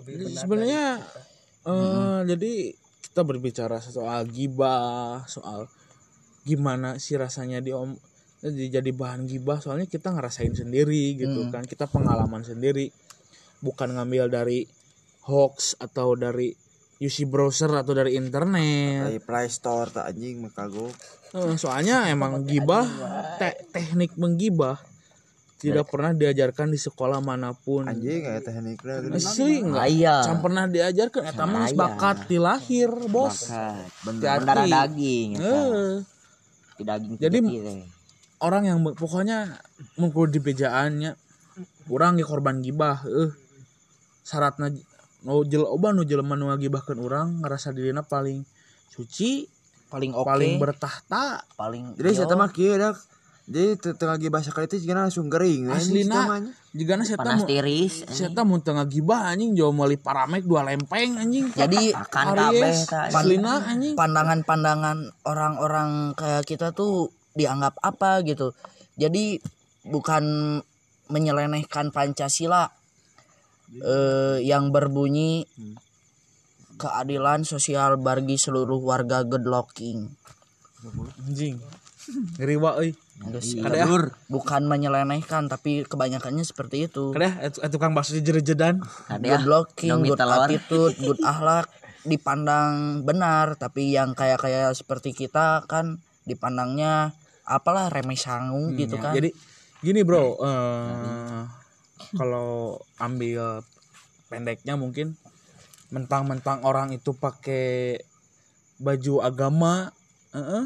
Jadi 0.00 0.32
sebenarnya 0.32 1.02
eh 1.66 2.20
jadi 2.24 2.52
kita 3.10 3.20
berbicara 3.26 3.82
soal 3.82 4.24
gibah 4.30 5.26
soal 5.26 5.68
gimana 6.50 6.98
sih 6.98 7.14
rasanya 7.14 7.62
di 7.62 7.70
om 7.70 7.94
jadi 8.42 8.90
bahan 8.90 9.28
gibah 9.28 9.60
soalnya 9.60 9.84
kita 9.84 10.10
ngerasain 10.10 10.56
sendiri 10.56 11.14
gitu 11.14 11.46
kan 11.52 11.62
kita 11.68 11.84
pengalaman 11.86 12.40
sendiri 12.40 12.88
bukan 13.60 13.94
ngambil 13.94 14.32
dari 14.32 14.64
hoax 15.28 15.76
atau 15.76 16.16
dari 16.16 16.50
UC 17.00 17.28
browser 17.28 17.72
atau 17.72 17.92
dari 17.96 18.16
internet 18.16 19.08
Dari 19.08 19.20
Play 19.20 19.48
Store 19.48 19.88
tak 19.88 20.12
anjing 20.12 20.44
mah 20.44 20.52
kagok. 20.52 20.92
Eh, 21.32 21.56
soalnya 21.56 22.08
emang 22.12 22.44
gibah 22.44 22.84
te- 23.40 23.60
teknik 23.72 24.20
menggibah 24.20 24.76
tidak 25.60 25.92
pernah 25.92 26.16
diajarkan 26.16 26.72
di 26.72 26.80
sekolah 26.80 27.20
mana 27.20 27.52
pun 27.52 27.84
Anjing 27.84 28.24
kayak 28.24 28.48
tekniknya 28.48 28.94
gitu. 29.04 29.16
Asli 29.16 29.60
enggak 29.60 29.86
Aya. 29.92 30.16
Can 30.24 30.40
pernah 30.40 30.64
diajarkan 30.64 31.22
eta 31.28 31.44
mah 31.44 31.68
bakat 31.76 32.18
di 32.32 32.38
lahir, 32.40 32.88
Bos. 33.12 33.44
Bakat. 33.44 33.84
Hati-hati. 33.84 34.04
Bener-bener 34.08 34.64
daging. 34.72 35.28
eta. 35.36 35.44
Eh, 35.44 35.94
Daging 36.84 37.20
Jadi, 37.20 37.38
teh. 37.40 37.84
orang 38.40 38.62
yang 38.64 38.78
pokoknya 38.96 39.60
mengkudu 40.00 40.36
di 40.36 40.40
bejaannya 40.40 41.12
orang 41.90 42.16
ge 42.16 42.24
korban 42.24 42.62
gibah 42.64 43.04
eh 43.04 43.32
syaratna 44.24 44.72
nu 45.26 45.44
jel 45.44 45.68
oba 45.68 45.92
nu 45.92 46.06
jelema 46.06 46.38
nu 46.38 46.48
ngagibahkeun 46.48 47.00
urang 47.00 47.28
ngerasa 47.44 47.76
dirina 47.76 48.00
paling 48.00 48.40
suci 48.88 49.44
paling 49.92 50.16
oke 50.16 50.24
paling 50.24 50.56
bertahta 50.56 51.44
paling 51.58 51.98
Jadi 51.98 52.24
saya 52.24 52.38
mah 52.38 52.48
kieu 52.54 52.78
dak. 52.78 52.96
Jadi 53.50 53.82
tengah 53.98 54.14
bahasa 54.30 54.54
kali 54.54 54.70
itu 54.70 54.78
juga 54.86 55.02
langsung 55.02 55.26
kering. 55.26 55.74
anjing, 55.74 56.06
aslina 56.06 56.22
namanya. 56.22 56.50
jigana 56.70 57.02
saya 57.02 57.18
Panas 57.18 57.42
tahu 57.42 57.50
tiris. 57.50 58.06
saya 58.06 58.30
tahu 58.30 58.46
mun 58.46 58.62
tengah 58.62 58.86
gibah 58.86 59.26
anjing? 59.26 59.58
Jauh 59.58 59.74
meuli 59.74 59.98
paramek 59.98 60.46
dua 60.46 60.62
lempeng 60.62 61.18
anjing. 61.18 61.50
Jadi 61.58 61.90
Akan 61.90 62.38
kabeh 62.38 62.78
aslina 63.10 63.58
anjing. 63.66 63.98
Pandangan-pandangan 63.98 65.26
orang-orang 65.26 66.14
kayak 66.14 66.46
kita 66.46 66.70
tuh 66.70 67.10
dianggap 67.34 67.74
apa 67.82 68.22
gitu. 68.22 68.54
Jadi 68.94 69.42
bukan 69.82 70.22
menyelenehkan 71.10 71.90
Pancasila 71.90 72.70
eh, 73.82 74.38
yang 74.46 74.70
berbunyi 74.70 75.42
keadilan 76.78 77.42
sosial 77.42 77.98
bagi 77.98 78.38
seluruh 78.38 78.78
warga 78.78 79.26
Gedlocking 79.26 80.06
anjing. 81.26 81.58
Ngeri 82.38 82.56
wa 82.56 82.78
euy 82.78 82.94
Geus, 83.20 83.52
Kada 83.60 83.84
ya? 83.84 83.86
bukan 84.32 84.64
menyelenehkan 84.64 85.52
tapi 85.52 85.84
kebanyakannya 85.84 86.40
seperti 86.40 86.88
itu. 86.88 87.12
Kada 87.12 87.28
ya 87.36 87.52
itu 87.52 87.60
tukang 87.68 87.92
bakso 87.92 88.16
jerejedan. 88.16 88.80
Ada 89.12 89.20
ya. 89.20 89.30
good 89.36 89.46
looking, 89.46 89.92
Domi 89.92 90.08
good 90.08 90.24
attitude, 90.24 90.94
good 90.96 91.20
akhlak 91.20 91.68
dipandang 92.00 93.04
benar, 93.04 93.60
tapi 93.60 93.92
yang 93.92 94.16
kayak 94.16 94.40
kayak 94.40 94.72
seperti 94.72 95.12
kita 95.12 95.68
kan 95.68 96.00
dipandangnya 96.24 97.12
apalah 97.44 97.92
remeh 97.92 98.16
sangu 98.16 98.72
gitu 98.72 98.96
kan. 98.96 99.12
Jadi 99.12 99.36
gini 99.84 100.00
bro, 100.00 100.40
eh 100.40 101.44
kalau 102.16 102.80
ambil 102.96 103.60
pendeknya 104.32 104.80
mungkin 104.80 105.20
mentang-mentang 105.92 106.64
orang 106.64 106.94
itu 106.94 107.12
pakai 107.12 108.00
baju 108.80 109.20
agama, 109.20 109.92
eh, 110.32 110.64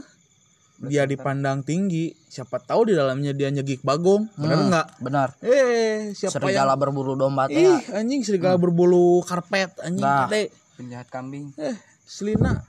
dia 0.77 1.05
dipandang 1.05 1.61
tinggi. 1.61 2.11
Siapa 2.27 2.59
tahu 2.59 2.91
di 2.91 2.95
dalamnya 2.95 3.31
dia 3.31 3.49
nyegik 3.49 3.81
bagong, 3.81 4.27
bener 4.35 4.59
Hmm, 4.59 4.69
nggak? 4.69 4.87
Benar. 4.99 5.29
Eh 5.41 6.11
siapa 6.13 6.35
Serigala 6.35 6.75
yang 6.75 6.81
berbulu 6.81 7.15
domba 7.15 7.47
teh. 7.47 7.63
ih 7.63 7.79
anjing 7.93 8.21
serigala 8.21 8.57
berbulu 8.57 9.23
karpet 9.23 9.71
anjing 9.81 10.03
Nah. 10.03 10.27
penjahat 10.75 11.07
kambing 11.07 11.55
Eh 11.55 11.79
selina, 12.03 12.67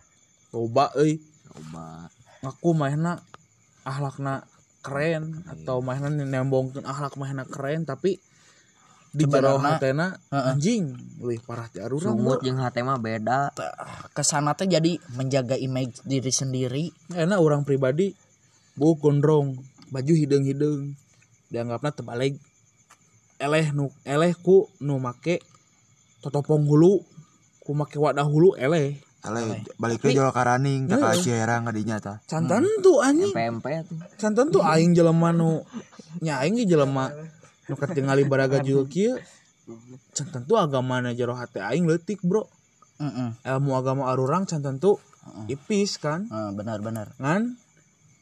coba 0.47 0.93
euy 0.95 1.17
Coba. 1.45 2.05
ngaku 2.39 2.69
mainna 2.71 3.17
ahlakna 3.81 4.45
keren 4.79 5.41
atau 5.45 5.81
mainna 5.81 6.07
nembongkeun 6.07 6.85
ahlak 6.85 7.17
mainna 7.17 7.41
keren 7.43 7.81
tapi 7.83 8.21
di 9.15 9.23
jero 9.23 9.55
Sebenarnya, 9.55 9.79
hatena 9.79 10.07
anjing. 10.27 10.83
Leuwih 11.23 11.39
parah 11.39 11.71
ti 11.71 11.79
arurang 11.79 12.19
Sumut 12.19 12.43
jeung 12.43 12.59
hate 12.59 12.83
mah 12.83 12.99
beda. 12.99 13.55
Ke 14.11 14.23
sana 14.27 14.51
teh 14.59 14.67
jadi 14.67 14.99
menjaga 15.15 15.55
image 15.55 16.03
diri 16.03 16.31
sendiri. 16.35 16.85
enak 17.15 17.39
orang 17.39 17.63
pribadi. 17.63 18.11
Bu 18.75 18.99
gondrong 18.99 19.55
baju 19.87 20.13
hideung-hideung 20.13 20.99
dianggapna 21.47 21.95
terbalik 21.95 22.35
eleh 23.39 23.71
nu 23.71 23.87
eleh 24.03 24.35
ku 24.35 24.67
nu 24.83 24.99
make 24.99 25.39
totopong 26.19 26.67
hulu. 26.67 26.99
Ku 27.63 27.71
make 27.71 27.95
wadah 27.95 28.27
hulu 28.27 28.59
eleh. 28.59 28.99
Ale 29.25 29.65
balik 29.81 30.05
ke 30.05 30.13
jual 30.13 30.29
karaning 30.29 30.85
tak 30.85 31.01
ka 31.01 31.17
Ciherang 31.17 31.65
ngadinya 31.65 31.97
ta. 31.97 32.21
can 32.29 32.45
tentu 32.45 33.01
anjing. 33.01 33.33
PMP 33.33 33.65
tuh. 33.87 33.97
can 34.21 34.37
tentu 34.37 34.61
aing 34.61 34.93
jelema 34.93 35.33
nu 35.33 35.65
nya 36.21 36.45
aing 36.45 36.61
ge 36.61 36.69
jelema 36.69 37.09
ketingali 37.67 38.23
baraga 38.23 38.61
juga 38.61 38.85
kieu 38.87 39.17
can 40.13 40.29
tentu 40.29 40.53
agama 40.55 41.01
na 41.01 41.11
jero 41.11 41.33
hate 41.33 41.57
aing 41.57 41.89
leutik 41.89 42.21
bro 42.21 42.45
Heeh. 43.01 43.33
ilmu 43.43 43.73
agama 43.73 44.07
arurang 44.07 44.45
can 44.45 44.61
tentu 44.61 45.01
ipis 45.49 45.97
kan 45.97 46.29
Nah, 46.29 46.53
benar-benar. 46.53 47.17
ngan 47.17 47.57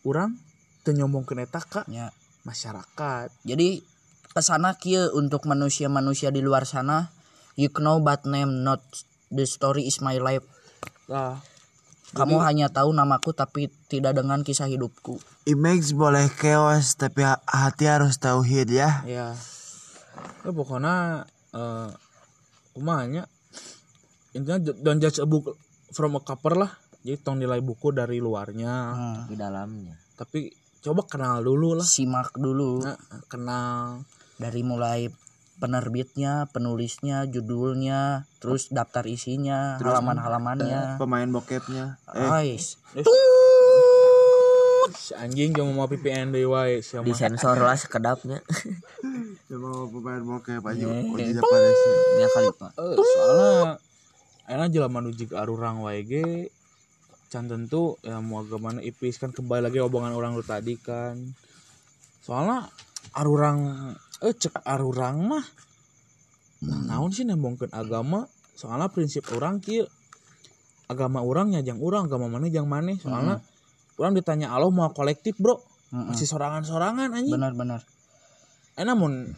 urang 0.04 0.40
teu 0.82 0.96
nyombongkeun 0.96 1.44
eta 1.44 1.60
ka 1.60 1.84
Ya. 1.86 2.16
masyarakat 2.44 3.28
Jadi 3.44 3.84
ke 4.34 4.42
sana 4.42 4.80
kieu 4.80 5.12
untuk 5.14 5.46
manusia-manusia 5.46 6.34
di 6.34 6.42
luar 6.42 6.66
sana, 6.66 7.14
you 7.54 7.70
know 7.78 8.02
but 8.02 8.26
name 8.26 8.66
not 8.66 8.82
the 9.30 9.46
story 9.46 9.86
is 9.86 10.02
my 10.02 10.18
life. 10.18 10.42
lah 11.06 11.38
Kamu 12.14 12.38
hanya 12.40 12.70
tahu 12.70 12.90
namaku 12.90 13.32
tapi 13.32 13.68
tidak 13.86 14.14
dengan 14.14 14.40
kisah 14.40 14.66
hidupku. 14.66 15.18
Image 15.44 15.92
boleh 15.92 16.30
chaos 16.32 16.94
tapi 16.94 17.22
ha- 17.22 17.42
hati 17.44 17.86
harus 17.86 18.16
tauhid 18.16 18.70
ya. 18.70 19.02
ya 19.04 19.34
ya 20.40 20.50
pokoknya 20.50 21.26
eh 21.52 21.90
kumanya 22.72 23.26
intinya 24.32 24.58
don't 24.76 24.98
judge 24.98 25.18
a 25.18 25.26
book 25.26 25.58
from 25.90 26.14
a 26.14 26.22
cover 26.22 26.54
lah 26.56 26.72
jadi 27.02 27.18
tong 27.18 27.38
nilai 27.38 27.60
buku 27.60 27.90
dari 27.90 28.18
luarnya 28.18 28.74
Hmm. 28.94 29.20
Di 29.26 29.36
dalamnya. 29.36 29.98
tapi 30.14 30.54
coba 30.80 31.04
kenal 31.04 31.42
dulu 31.42 31.76
lah 31.76 31.86
Simak 31.86 32.36
dulu 32.36 32.82
Nah, 32.82 32.98
kenal 33.26 34.04
dari 34.36 34.62
mulai 34.62 35.10
penerbitnya, 35.64 36.52
penulisnya, 36.52 37.24
judulnya, 37.24 38.28
terus 38.44 38.68
daftar 38.68 39.08
isinya, 39.08 39.80
halaman-halamannya. 39.80 41.00
Pemain 41.00 41.32
bokepnya. 41.32 42.04
Eh, 42.12 42.28
Guys, 42.28 42.76
si 44.92 45.16
anjing 45.16 45.56
jangan 45.56 45.72
mau 45.72 45.88
PPN 45.88 46.36
deh 46.36 46.44
wae 46.44 46.84
siapa 46.84 47.08
Disensor 47.08 47.56
lah 47.64 47.80
sekedapnya. 47.80 48.44
coba 49.48 49.88
pemain 49.88 50.22
bokep 50.24 50.64
aja 50.68 50.84
uji 50.84 51.32
Japanes. 51.32 51.80
Ya 52.20 52.28
kali 52.28 52.50
Pak. 52.60 52.72
Eh, 52.76 52.96
soalnya 53.00 53.72
enak 54.52 54.68
jelema 54.76 55.00
nu 55.00 55.16
jiga 55.16 55.48
arurang 55.48 55.80
wae 55.80 56.04
ge 56.04 56.52
can 57.32 57.50
tentu 57.50 57.98
ya 58.06 58.22
mau 58.22 58.46
agama 58.46 58.78
ipis 58.84 59.18
kan 59.18 59.34
kembali 59.34 59.66
lagi 59.66 59.82
omongan 59.82 60.14
orang 60.14 60.38
lu 60.38 60.46
tadi 60.46 60.78
kan 60.78 61.18
soalnya 62.22 62.70
arurang 63.18 63.90
eh 64.24 64.32
cek 64.32 64.64
arurang 64.64 65.28
mah. 65.28 65.46
Nah, 66.64 66.80
naon 66.88 67.12
sih 67.12 67.28
nembongkeun 67.28 67.76
agama? 67.76 68.24
Soalnya 68.56 68.88
prinsip 68.88 69.28
orang 69.36 69.60
kieu. 69.60 69.84
Agama 70.88 71.20
orang 71.20 71.52
nyajang 71.52 71.80
orang 71.84 72.08
agama 72.08 72.32
mana 72.32 72.48
jang 72.48 72.68
mana 72.68 72.96
soalnya 73.00 73.40
orang 74.00 74.14
ditanya 74.16 74.52
Allah 74.52 74.72
mau 74.72 74.92
kolektif 74.92 75.36
bro? 75.40 75.60
Mm-mm. 75.94 76.10
masih 76.10 76.26
sorangan-sorangan 76.26 77.14
anjing. 77.14 77.38
Benar-benar. 77.38 77.86
eh 78.74 78.82
namun 78.82 79.30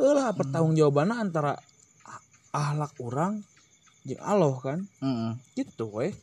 lah 0.00 0.32
pertanggung 0.32 0.72
jawabannya 0.72 1.20
antara 1.20 1.52
ah- 2.08 2.24
ahlak 2.56 2.96
orang 3.04 3.44
jeung 4.08 4.22
Allah 4.22 4.54
kan? 4.62 4.78
Mm-mm. 5.02 5.36
gitu 5.58 5.90
weh. 5.92 6.14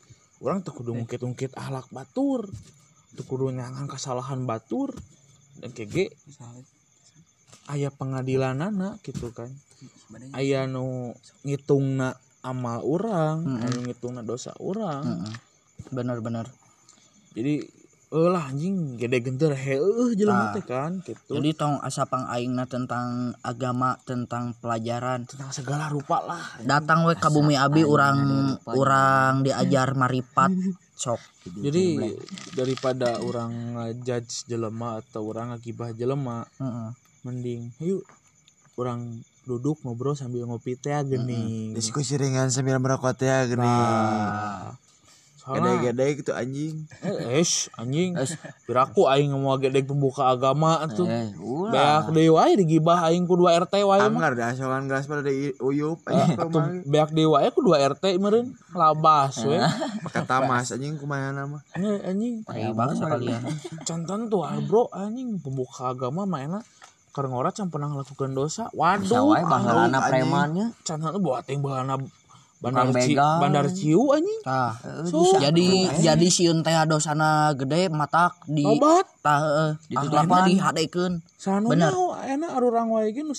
Orang 0.44 0.66
tuh 0.66 0.76
kudu 0.76 0.92
ngungkit-ungkit 0.96 1.56
ahlak 1.56 1.88
batur 1.94 2.48
tuh 3.14 3.26
kudu 3.30 3.54
nyangan 3.54 3.86
kesalahan 3.86 4.44
batur 4.44 4.92
dan 5.62 5.70
kege 5.72 6.10
ayah 7.72 7.92
pengadilan 7.94 8.60
anak 8.60 9.00
gitu 9.06 9.32
kan 9.32 9.52
ayah 10.36 10.68
nu 10.68 11.16
ngitungna 11.48 12.18
amal 12.44 12.84
orang 12.84 13.40
Mm-mm. 13.44 13.66
anu 13.66 13.80
ngitungna 13.88 14.22
dosa 14.22 14.52
orang 14.60 15.04
Mm-mm. 15.04 15.34
Benar-benar. 15.92 16.48
jadi 17.36 17.64
eh 18.14 18.30
lah 18.30 18.46
anjing 18.46 18.94
gede 19.02 19.26
genter 19.26 19.58
heueuh 19.58 20.14
jelema 20.14 20.54
Tah. 20.54 20.54
teh 20.54 20.66
kan 20.70 20.92
gitu 21.02 21.34
jadi 21.34 21.50
tong 21.58 21.82
asa 21.82 22.06
pang 22.06 22.30
aingna 22.30 22.70
tentang 22.70 23.34
agama 23.42 23.98
tentang 24.06 24.54
pelajaran 24.62 25.26
tentang 25.26 25.50
segala 25.50 25.90
rupa 25.90 26.22
lah 26.22 26.46
datang 26.62 27.10
we 27.10 27.18
ka 27.18 27.34
bumi 27.34 27.58
abi 27.58 27.82
orang 27.82 28.54
orang 28.70 29.42
diajar 29.42 29.98
maripat 29.98 30.54
sok 31.04 31.18
jadi 31.58 32.14
daripada 32.54 33.18
orang 33.18 33.82
ngejudge 33.82 34.46
jelema 34.46 35.02
atau 35.02 35.26
orang 35.34 35.58
ngagibah 35.58 35.90
jelema 35.98 36.46
Heeh. 36.62 36.94
Mending 37.24 37.72
yuk. 37.80 38.04
Orang 38.74 39.24
duduk 39.44 39.84
ngobrol 39.84 40.16
sambil 40.16 40.48
ngopi 40.48 40.80
teh 40.80 40.96
geuning 41.04 41.76
diskusi 41.76 42.16
ringan 42.16 42.48
sambil 42.50 42.80
merokok 42.80 43.14
teh 43.14 43.30
gini. 43.46 43.60
Nah, 43.60 44.74
soalnya 45.38 45.76
gede-gede 45.84 46.24
gitu 46.24 46.32
anjing. 46.32 46.88
Eh 47.04 47.44
es 47.44 47.68
anjing. 47.76 48.16
Piraku 48.64 49.12
aing 49.12 49.36
mau 49.36 49.60
gede 49.60 49.84
pembuka 49.84 50.32
agama 50.32 50.88
tuh 50.90 51.04
Eh, 51.06 51.36
beak 51.70 52.16
deui 52.16 52.32
wae 52.32 52.56
digibah 52.56 53.04
aing 53.12 53.28
ku 53.28 53.36
2 53.36 53.68
RT 53.68 53.84
wae 53.84 54.00
mah. 54.08 54.10
Anggar 54.10 54.34
dah 54.40 54.56
soalnya 54.56 54.88
gelas 54.88 55.06
pada 55.06 55.22
di 55.28 55.52
uyup 55.60 56.00
anjing 56.08 56.40
beak 56.88 57.12
deui 57.12 57.28
wae 57.28 57.52
ku 57.52 57.60
2 57.60 57.78
RT 58.00 58.18
meureun 58.24 58.56
labas 58.72 59.44
we. 59.44 59.60
Kata 60.10 60.48
mas 60.48 60.72
anjing 60.72 60.96
kumaha 60.96 61.36
nama? 61.36 61.60
Eh, 61.76 62.00
anjing. 62.08 62.48
Aya 62.48 62.72
bangsa 62.72 63.12
kalian 63.12 63.44
cantan 63.84 64.32
tuh 64.32 64.48
ah, 64.48 64.56
bro 64.64 64.88
anjing 64.90 65.38
pembuka 65.44 65.92
agama 65.92 66.24
mah 66.24 66.42
enak 66.42 66.66
karena 67.14 67.34
orang 67.38 67.54
can 67.54 67.70
pernah 67.70 67.88
melakukan 67.94 68.34
dosa 68.34 68.74
waduh 68.74 69.06
Sawai 69.06 69.46
bahalana 69.46 70.00
premannya. 70.10 70.74
cantan 70.82 71.14
tuh 71.14 71.22
buat 71.22 71.46
yang 71.46 71.62
bahalana 71.62 72.02
bandar 72.64 72.88
Ci, 72.96 73.14
bandar 73.20 73.68
Ciu 73.76 74.16
anjing. 74.16 74.40
Tah. 74.40 74.72
So, 75.04 75.36
jadi 75.36 75.92
jadi 76.00 76.28
sieun 76.32 76.64
teh 76.64 76.72
dosana 76.88 77.52
gede 77.60 77.92
matak 77.92 78.40
di 78.48 78.64
obat 78.64 79.04
tah 79.20 79.40
heeh 79.44 79.72
akhlakna 80.00 80.48
dihadekeun. 80.48 81.20
Sanu 81.36 81.76
Bener. 81.76 81.92
enak 82.24 82.56
arurang 82.56 82.88
wae 82.96 83.12
ge 83.12 83.28
nu 83.28 83.36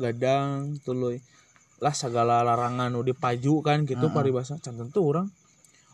gadang 0.00 0.80
tuluy. 0.80 1.20
Lah 1.84 1.92
segala 1.92 2.40
larangan 2.40 2.88
nu 2.88 3.04
dipaju 3.04 3.60
kan 3.60 3.84
gitu 3.84 4.08
paribasa 4.08 4.56
can 4.64 4.80
tentu 4.80 5.04
urang 5.04 5.28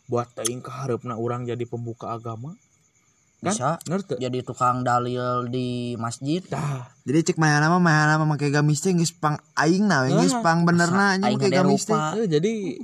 buat 0.06 0.30
teuing 0.38 0.62
ka 0.62 0.86
hareupna 0.86 1.18
urang 1.18 1.50
jadi 1.50 1.66
pembuka 1.66 2.14
agama. 2.14 2.54
Kan? 3.38 3.54
bisa 3.54 3.70
Ngerti? 3.86 4.18
jadi 4.18 4.42
tukang 4.42 4.82
dalil 4.82 5.46
di 5.46 5.94
masjid 5.94 6.42
Dah, 6.42 6.90
jadi 7.06 7.22
cek 7.22 7.38
mah 7.38 7.62
nama 7.62 7.78
mah 7.78 8.10
nama 8.10 8.24
make 8.26 8.50
gamis 8.50 8.82
teh 8.82 8.90
geus 8.90 9.14
pang 9.14 9.38
aing 9.54 9.86
na 9.86 10.02
we, 10.02 10.10
geus 10.10 10.34
pang 10.42 10.66
benerna 10.66 11.14
Aing 11.22 11.38
make 11.38 11.54
gamis 11.54 11.86
teh 11.86 11.94
eh, 11.94 12.26
jadi 12.26 12.82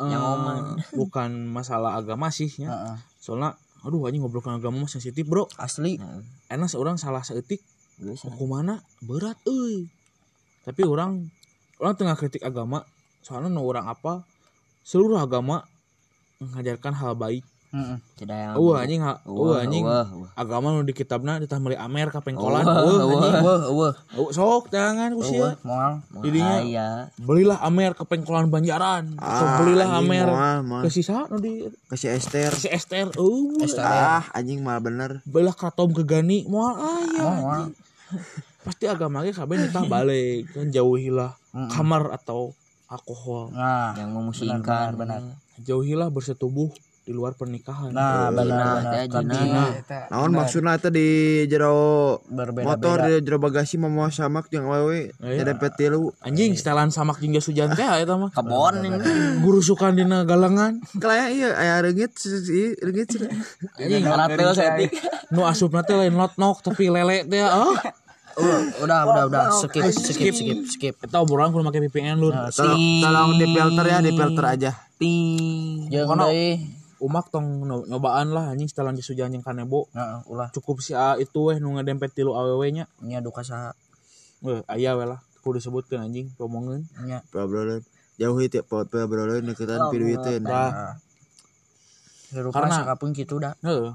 Yang 0.00 0.24
eh, 0.24 0.60
bukan 1.04 1.52
masalah 1.52 2.00
agama 2.00 2.32
sih 2.32 2.48
ya. 2.48 2.72
Heeh. 2.72 2.96
Soalnya 3.20 3.60
aduh 3.84 4.08
anjing 4.08 4.24
ngobrol 4.24 4.44
agama 4.44 4.80
mah 4.80 4.88
sensitif, 4.88 5.28
Bro. 5.28 5.48
asli 5.60 6.00
Enak 6.48 6.68
seorang 6.72 6.96
salah 6.96 7.20
seetik 7.20 7.60
Geus. 8.00 8.24
hukumanna 8.24 8.80
berat 9.04 9.36
euy. 9.44 9.92
Tapi 10.64 10.82
orang 10.88 11.28
orang 11.80 11.94
tengah 11.96 12.16
kritik 12.16 12.44
agama 12.44 12.88
soalnya 13.20 13.52
nu 13.52 13.64
orang 13.68 13.84
apa 13.84 14.24
seluruh 14.80 15.20
agama 15.20 15.68
mengajarkan 16.40 16.96
hal 16.96 17.12
baik. 17.16 17.44
Heeh. 17.70 17.96
Tidak 18.16 18.34
yang. 18.34 18.54
Eueuh 18.54 18.74
anjing 18.76 18.98
ha, 19.00 19.22
anjing. 19.56 19.86
wah. 19.86 20.02
Agama 20.34 20.70
nu 20.70 20.82
di 20.82 20.90
kitabna 20.90 21.38
ditah 21.38 21.56
meuli 21.56 21.74
amer 21.74 22.10
ka 22.10 22.18
pengkolan. 22.18 22.60
Wah. 22.60 22.76
anjing. 22.76 22.98
eueuh 23.00 23.60
eueuh 23.64 23.92
Eueuh, 24.12 24.30
sok 24.30 24.68
jangan 24.68 25.14
ku 25.14 25.22
eueuh 25.22 25.54
sia. 25.54 25.62
moal 25.62 26.02
Jadinya- 26.20 26.60
aya. 26.60 26.88
Belilah 27.16 27.58
amer 27.60 27.94
ke 27.94 28.02
pengkolan 28.02 28.46
Banjaran 28.46 29.14
atau 29.14 29.46
Ah, 29.46 29.56
belilah 29.56 29.88
anjing, 29.88 30.10
amer 30.10 30.26
ke 30.82 30.88
sisa 30.88 31.24
nu 31.26 31.38
di 31.38 31.70
Esther 31.88 32.50
si 32.52 32.66
Esther. 32.66 33.14
Eueuh. 33.14 33.62
Esther. 33.62 33.86
ah 33.86 34.26
anjing 34.32 34.58
mal 34.60 34.78
bener 34.78 35.22
Belilah 35.24 35.54
kratom 35.54 35.90
ke 35.90 36.02
Gani 36.02 36.42
moal 36.44 36.74
aya. 36.74 37.22
moal 37.32 37.62
Pasti 38.60 38.84
agama 38.84 39.22
ge 39.22 39.30
kabeh 39.30 39.56
nitah 39.56 39.86
balik 39.94 40.50
kan 40.50 40.68
jauhilah 40.68 41.32
kamar 41.70 42.10
atau 42.12 42.50
alkohol. 42.86 43.48
nah 43.50 43.94
Yang 43.94 44.10
memusingkan. 44.10 44.90
benar, 44.92 45.22
Jauhilah 45.56 46.08
bersetubuh 46.08 46.74
di 47.10 47.18
luar 47.18 47.34
pernikahan. 47.34 47.90
nah 47.90 48.30
benar 48.30 48.54
Nah, 48.54 49.02
benar 49.02 49.10
tapi 49.10 49.34
jina. 49.34 49.64
naon 50.06 50.30
maksudna 50.30 50.78
eta 50.78 50.88
di 50.88 51.06
jero 51.44 52.22
berbeda 52.30 52.62
motor 52.62 52.96
di 53.02 53.18
jero 53.18 53.42
bagasi 53.42 53.74
mau 53.76 54.06
samak 54.08 54.46
jeung 54.46 54.70
awewe 54.70 55.10
Iya. 55.18 55.42
ada 55.42 55.68
tilu 55.74 56.14
Anjing 56.22 56.54
setelan 56.54 56.94
samak 56.94 57.18
jingga 57.18 57.42
sujan 57.42 57.74
teh 57.74 57.82
eta 57.82 58.14
mah. 58.14 58.30
Kebon 58.30 58.78
ini. 58.78 58.94
Gurusukan 59.42 59.90
dina 59.92 60.22
galangan. 60.22 60.78
kayak 60.94 61.28
iya 61.34 61.48
aya 61.52 61.74
reungit 61.82 62.14
si 62.14 62.78
reungit 62.78 63.10
sih 63.10 63.26
Anjing 63.74 64.06
Ratel 64.06 64.50
setik. 64.54 64.94
nu 65.28 65.42
asupna 65.42 65.82
teh 65.82 65.98
lain 65.98 66.14
lotnok 66.14 66.62
tapi 66.62 66.86
lele 66.86 67.26
teh 67.26 67.42
ah. 67.42 67.74
udah 68.80 69.00
udah 69.04 69.22
udah 69.26 69.44
skip 69.58 69.82
skip 69.90 70.30
skip 70.32 70.58
skip 70.64 70.94
Eta 71.02 71.18
obrolan 71.18 71.50
kudu 71.50 71.66
make 71.66 71.82
VPN 71.82 72.22
lur. 72.22 72.30
tolong 72.54 72.78
tolong 73.02 73.30
di 73.34 73.46
filter 73.50 73.84
ya 73.84 73.98
di 73.98 74.12
filter 74.14 74.44
aja 74.46 74.70
Ting. 74.94 75.90
jeung 75.90 76.14
deui 76.14 76.78
Umak 77.00 77.32
tong 77.32 77.64
nyobaan 77.64 78.28
lah 78.30 78.52
anjing 78.52 78.68
setelan 78.68 78.92
di 78.92 79.00
sujan 79.00 79.32
jeung 79.32 79.40
kanebo. 79.40 79.88
nah 79.90 80.20
ulah 80.28 80.52
Cukup 80.52 80.78
si 80.78 80.92
A 80.92 81.16
itu 81.16 81.48
weh 81.48 81.56
nu 81.56 81.72
ngadempet 81.74 82.12
tilu 82.12 82.32
awewe 82.32 82.68
nya. 82.70 82.84
nya 83.00 83.18
duka 83.18 83.40
saha 83.40 83.72
Weh 84.40 84.60
aya 84.68 84.92
we 84.94 85.04
lah. 85.04 85.20
Kudu 85.40 85.56
disebutkeun 85.56 86.04
anjing 86.04 86.28
ngomongin. 86.36 86.84
nya 87.02 87.24
Pabrolen 87.28 87.80
jauhi 88.20 88.52
tiap 88.52 88.68
pot 88.68 88.84
pabrolen 88.86 89.40
deketan 89.42 89.88
piduiteun 89.88 90.44
Dah. 90.44 91.00
Hirupa 92.30 92.62
Karena- 92.62 92.84
sakapun 92.84 93.10
gitu 93.10 93.40
dah 93.40 93.56
Heeh. 93.60 93.90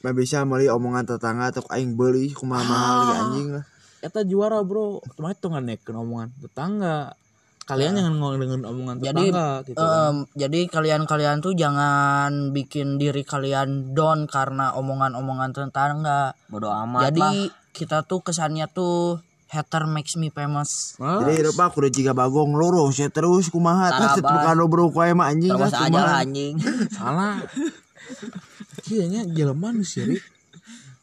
mah 0.00 0.12
bisa 0.12 0.42
meuli 0.42 0.66
omongan 0.66 1.04
tetangga 1.06 1.52
atau 1.52 1.62
aing 1.68 1.92
beuli 1.92 2.32
kumaha 2.32 2.64
mahal 2.64 2.96
ge 3.04 3.14
anjing 3.16 3.48
lah 3.54 3.64
Eta 4.00 4.24
juara 4.24 4.64
bro. 4.64 5.04
Cuma 5.12 5.28
itu 5.30 5.44
nganekeun 5.44 5.92
omongan 5.94 6.28
tetangga. 6.40 7.12
Kalian 7.70 7.92
jangan 7.94 8.14
ngomongin 8.18 8.66
omongan 8.66 8.96
jadi 8.98 9.24
tetangga 9.30 9.48
gitu. 9.62 9.78
kan. 9.78 10.10
em, 10.10 10.14
jadi 10.34 10.60
kalian-kalian 10.66 11.36
tuh 11.38 11.52
jangan 11.54 12.50
bikin 12.50 12.98
diri 12.98 13.22
kalian 13.22 13.94
down 13.94 14.26
karena 14.26 14.74
omongan-omongan 14.74 15.54
tetangga 15.54 16.34
Bodoh 16.50 16.74
amat 16.74 16.98
lah. 16.98 17.04
jadi 17.14 17.30
kita 17.70 18.02
tuh 18.02 18.26
kesannya 18.26 18.66
tuh 18.66 19.22
hater 19.46 19.86
makes 19.86 20.18
me 20.18 20.30
famous 20.30 20.98
Ah, 20.98 21.22
jadi 21.22 21.46
hidup 21.46 21.58
aku 21.58 21.82
udah 21.82 21.90
jika 21.90 22.10
bagong 22.10 22.54
lurus 22.54 22.98
ya 22.98 23.06
terus 23.06 23.46
kumaha 23.46 23.86
tas 23.88 24.18
bukan 24.18 24.58
bro 24.66 24.90
kuae 24.90 25.14
mah 25.14 25.30
anjing 25.30 25.54
Terus 25.54 25.70
lah 25.70 25.86
aja 25.86 26.00
lah 26.00 26.16
anjing. 26.22 26.54
salah. 26.98 27.38
Kayaknya 28.82 29.26
jelema 29.26 29.70
nu 29.70 29.82
siri. 29.82 30.18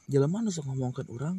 Jelema 0.08 0.40
nu 0.40 0.52
sok 0.52 0.68
ngomongkeun 0.68 1.08
urang. 1.08 1.38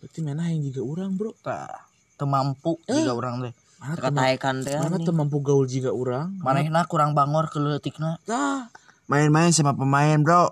Berarti 0.00 0.18
mana 0.20 0.48
yang 0.48 0.62
juga 0.62 0.80
urang, 0.84 1.18
Bro. 1.18 1.34
Tah, 1.42 1.68
teu 2.14 2.24
mampu 2.24 2.78
juga 2.86 3.12
orang 3.12 3.42
teh 3.42 3.54
Mana 3.78 3.94
teu 3.94 4.04
Kataekan 4.10 4.56
teh. 4.66 4.74
mana 4.82 4.98
teu 4.98 5.14
mampu 5.14 5.38
gaul 5.38 5.64
juga 5.70 5.94
urang. 5.94 6.34
manehna 6.42 6.82
kurang 6.90 7.14
bangor 7.14 7.46
keleutikna 7.46 8.18
Tah, 8.26 8.66
main-main 9.06 9.54
sama 9.54 9.70
pemain 9.72 10.18
bro 10.18 10.50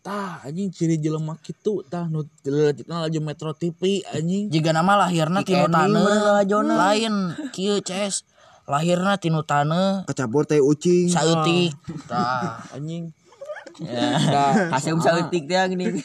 tah 0.00 0.40
anjing 0.48 0.72
ciri 0.72 0.96
jelema 0.96 1.36
kitu 1.44 1.84
tah 1.84 2.08
nu 2.08 2.24
leutikna 2.40 3.04
laju 3.04 3.20
Metro 3.20 3.52
TV 3.52 4.00
anjing. 4.08 4.48
jika 4.48 4.72
nama 4.72 4.96
lahirna 4.96 5.44
tinu 5.44 5.68
lajona. 5.68 6.74
lain 6.88 7.36
kieu 7.52 7.84
CS 7.84 8.24
lahirna 8.64 9.20
tinu 9.20 9.44
taneuh 9.44 10.08
kecampur 10.08 10.48
teh 10.48 10.56
ucing 10.56 11.12
saeutik 11.12 11.76
tah 12.08 12.64
Anjing. 12.72 13.12
Ya. 13.80 14.68
Hasil 14.72 14.96
saeutik 15.00 15.44
teh 15.48 15.56
gini. 15.68 16.00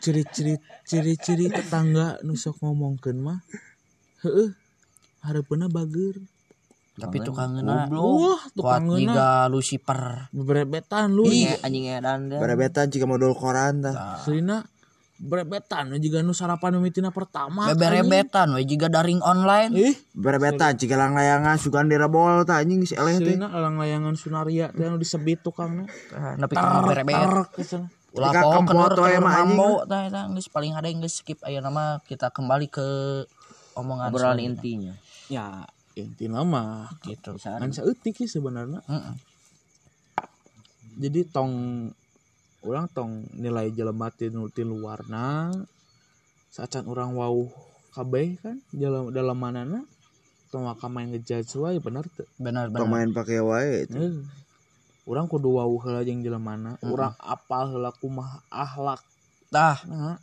Ciri-ciri 0.00 0.56
ciri-ciri 0.84 1.48
tetangga 1.48 2.16
nu 2.24 2.34
sok 2.36 2.60
ngomongkeun 2.64 3.20
mah. 3.20 3.38
Heeh. 4.24 4.52
Hareupeuna 5.26 5.66
bager. 5.66 6.16
tapi 6.96 7.20
tukangeuna 7.20 7.92
Wah, 7.92 8.40
kuat 8.40 8.56
tukangeuna 8.56 9.12
jiga 9.12 9.30
Lucifer 9.52 10.32
berebetan 10.32 11.12
lu. 11.12 11.28
Anjing 11.28 11.60
anjing 11.60 11.84
edan 11.92 12.20
teh. 12.32 12.40
berebetan 12.40 12.88
jika 12.88 13.04
modul 13.04 13.36
koran 13.36 13.84
tah 13.84 14.16
Selina 14.24 14.64
berebetan 15.20 15.92
juga 16.00 16.24
nu 16.24 16.32
sarapan 16.32 16.80
mimitina 16.80 17.12
pertama. 17.12 17.68
beberebetan 17.72 18.52
we 18.56 18.64
jiga 18.64 18.88
daring 18.88 19.20
online 19.20 19.76
Ih, 19.76 19.92
berebetan 20.16 20.76
jika 20.76 20.96
lang 20.96 21.12
layangan 21.12 21.60
sugan 21.60 21.88
direbol 21.88 22.48
tah 22.48 22.64
anjing 22.64 22.84
si 22.88 22.96
eleh 22.96 23.20
teh 23.20 23.36
Selina 23.36 23.52
alang 23.52 23.76
layangan 23.76 24.16
Sunaria 24.16 24.72
teh 24.72 24.88
anu 24.88 24.96
disebit 24.96 25.44
tukangna. 25.44 25.84
Tah, 26.08 26.40
nepi 26.40 26.56
ka 26.56 26.80
berebet 26.80 27.28
ulah 28.16 28.32
kempot 28.32 28.72
kenur 28.72 28.92
we 29.04 29.12
kenur 29.12 29.20
mah 29.20 29.32
anjing. 29.44 29.60
mambo 29.60 29.84
tah 29.84 30.00
eta 30.08 30.32
geus 30.32 30.48
paling 30.48 30.72
ada 30.72 30.88
yang 30.88 31.04
geus 31.04 31.20
skip 31.20 31.44
aya 31.44 31.60
nama 31.60 32.00
kita 32.08 32.32
kembali 32.32 32.72
ke 32.72 32.88
omongan 33.76 34.08
Obrolan 34.08 34.40
intinya. 34.40 34.96
Ya, 35.26 35.66
intina 35.98 36.46
mah 36.46 36.92
gitu 37.02 37.34
kan 37.40 37.70
saeutik 37.72 38.14
sih 38.14 38.30
sebenarnya. 38.30 38.80
Heeh. 38.86 39.14
Jadi 40.96 41.28
tong 41.28 41.52
orang 42.66 42.86
tong 42.90 43.26
nilai 43.36 43.70
jelema 43.70 44.10
ti 44.10 44.30
luarna 44.64 45.52
sacan 46.50 46.88
orang 46.88 47.12
wau 47.14 47.52
kabeh 47.94 48.40
kan 48.40 48.56
dalam 48.72 49.12
dalam 49.12 49.36
manana 49.38 49.80
tong 50.50 50.66
waka 50.66 50.88
main 50.88 51.12
ngejudge 51.12 51.52
wae 51.60 51.78
bener 51.78 52.04
teu. 52.10 52.24
benar 52.40 52.72
benar 52.72 52.88
pemain 52.88 53.08
pakai 53.12 53.38
wae 53.44 53.84
Eh. 53.86 54.14
orang 55.06 55.28
kudu 55.30 55.52
wau 55.60 55.76
heula 55.78 56.02
jeung 56.02 56.24
jelemana 56.24 56.80
orang 56.82 57.14
apal 57.22 57.70
heula 57.70 57.92
kumaha 57.94 58.40
akhlak 58.50 59.00
tah 59.52 59.78
nah 59.86 60.18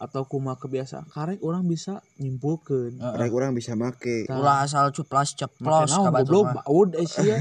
atau 0.00 0.24
kumaha 0.24 0.56
kebiasaan. 0.56 1.04
Karek 1.06 1.44
orang 1.44 1.68
bisa 1.68 2.00
nyimpulkeun. 2.16 2.96
Rek 2.96 3.28
orang 3.30 3.52
bisa 3.52 3.76
make. 3.76 4.24
Tah. 4.24 4.40
ulah 4.40 4.64
asal 4.64 4.88
cuplas 4.90 5.30
Make 5.30 5.38
ceplos 5.38 5.90
naon 5.92 6.04
ka 6.08 6.10
batur 6.10 6.24
goblok 6.24 6.44
mah. 6.48 6.54
baud 6.64 6.90
eh 6.96 7.04
sia. 7.04 7.36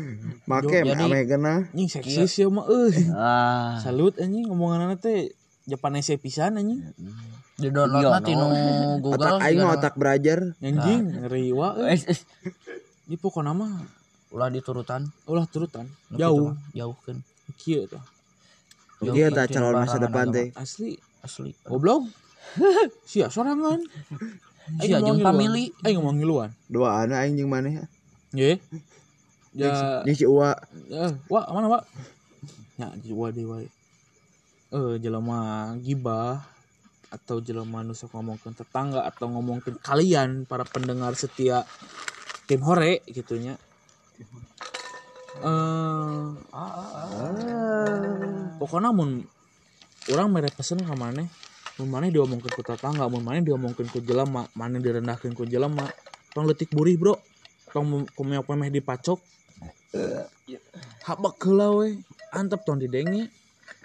Make 0.50 0.78
Jadi- 0.78 0.94
ame 1.02 1.20
kena. 1.26 1.54
anjing 1.68 1.90
seksis 1.90 2.38
ya 2.38 2.46
mah 2.46 2.64
euy. 2.64 2.94
Ah. 3.10 3.82
Salut 3.82 4.14
anjing 4.16 4.46
ngomonganna 4.46 4.94
teh 4.94 5.34
Japanese 5.66 6.14
pisan 6.16 6.54
anjing. 6.54 6.86
Di 7.54 7.70
download 7.70 7.98
Iya, 8.00 8.10
na 8.10 8.20
tinu 8.20 8.46
Google 8.98 9.18
Otak 9.34 9.42
aing 9.42 9.62
otak 9.64 9.94
belajar. 9.94 10.38
anjing 10.60 11.18
riwa 11.26 11.82
euy. 11.82 11.98
Eh, 11.98 12.14
eh, 12.14 12.18
Ieu 13.04 13.18
pokona 13.18 13.50
mah. 13.50 13.82
Ulah 14.30 14.48
diturutan. 14.48 15.10
Ulah 15.26 15.44
turutan. 15.44 15.90
Nu 16.08 16.14
kitu 16.14 16.22
jauh. 16.22 16.50
jauh 16.70 16.96
kan 17.02 17.18
kieu 17.54 17.84
tah 17.84 18.02
Jauh 18.98 19.12
Dia 19.12 19.28
tak 19.28 19.50
calon 19.50 19.74
masa 19.76 19.98
depan 19.98 20.26
agama. 20.26 20.36
teh. 20.36 20.48
asli 20.54 20.94
asli 21.24 21.56
goblok 21.64 22.04
sia 23.10 23.32
sorangan 23.32 23.80
Sia 24.80 24.96
jeung 25.04 25.20
family. 25.20 25.76
aing 25.84 26.00
ngomong 26.00 26.16
ngiluan 26.20 26.50
Dua 26.72 27.04
anak 27.04 27.20
aing 27.20 27.36
jeung 27.36 27.52
maneh. 27.52 27.84
Ye. 28.32 28.56
Ya, 29.54 30.02
Jeung 30.02 30.16
si 30.16 30.26
Uwa. 30.26 30.56
wa 31.30 31.40
mana 31.54 31.68
wa? 31.70 31.80
Ya, 32.80 32.90
wa 33.14 33.28
deui 33.30 33.46
wae. 33.46 33.68
Eh, 34.74 34.94
jelema 34.98 35.70
gibah 35.78 36.42
atau 37.12 37.38
jelema 37.38 37.86
nu 37.86 37.94
sok 37.94 38.18
ngomongkeun 38.18 38.58
tetangga 38.58 39.06
atau 39.06 39.30
ngomongkeun 39.30 39.78
kalian 39.78 40.50
para 40.50 40.66
pendengar 40.66 41.14
setia 41.14 41.62
tim 42.50 42.58
hore 42.66 43.06
gitunya. 43.06 43.54
Eh, 45.38 46.24
pokoknya 48.58 48.90
mun 48.90 49.22
orang 50.12 50.28
mere 50.28 50.48
pesen 50.52 50.82
ka 50.84 50.92
maneh 50.96 51.28
mun 51.80 51.88
maneh 51.90 52.10
diomongkeun 52.12 52.52
ku 52.54 52.62
tetangga 52.62 53.08
mun 53.08 53.24
maneh 53.24 53.42
diomongkeun 53.42 53.88
ku 53.90 53.98
jelema 54.04 54.46
maneh 54.54 54.78
direndahkeun 54.78 55.34
ku 55.34 55.48
jelema. 55.48 55.88
Tong 56.34 56.46
letik 56.50 56.70
burih 56.74 56.98
bro. 56.98 57.14
Tong 57.70 58.06
kumeok 58.14 58.46
pemeh 58.46 58.70
dipacok 58.70 59.18
habak 61.06 61.38
heula 61.46 61.70
we 61.70 62.02
antep 62.34 62.66
tong 62.66 62.82
didenge 62.82 63.30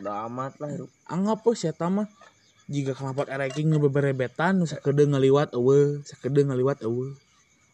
udah 0.01 0.25
amat 0.27 0.57
lah 0.57 0.69
hirup 0.73 0.91
anggap 1.05 1.39
we 1.45 1.53
sia 1.53 1.73
mah. 1.87 2.07
Jika 2.69 2.93
kelapat 2.93 3.33
ereking 3.33 3.73
ngebeberebetan 3.73 4.61
nu 4.61 4.69
sakeudeung 4.69 5.17
ngaliwat 5.17 5.57
eueuh 5.57 6.05
sakeudeung 6.05 6.53
ngaliwat 6.53 6.85
eueuh 6.85 7.17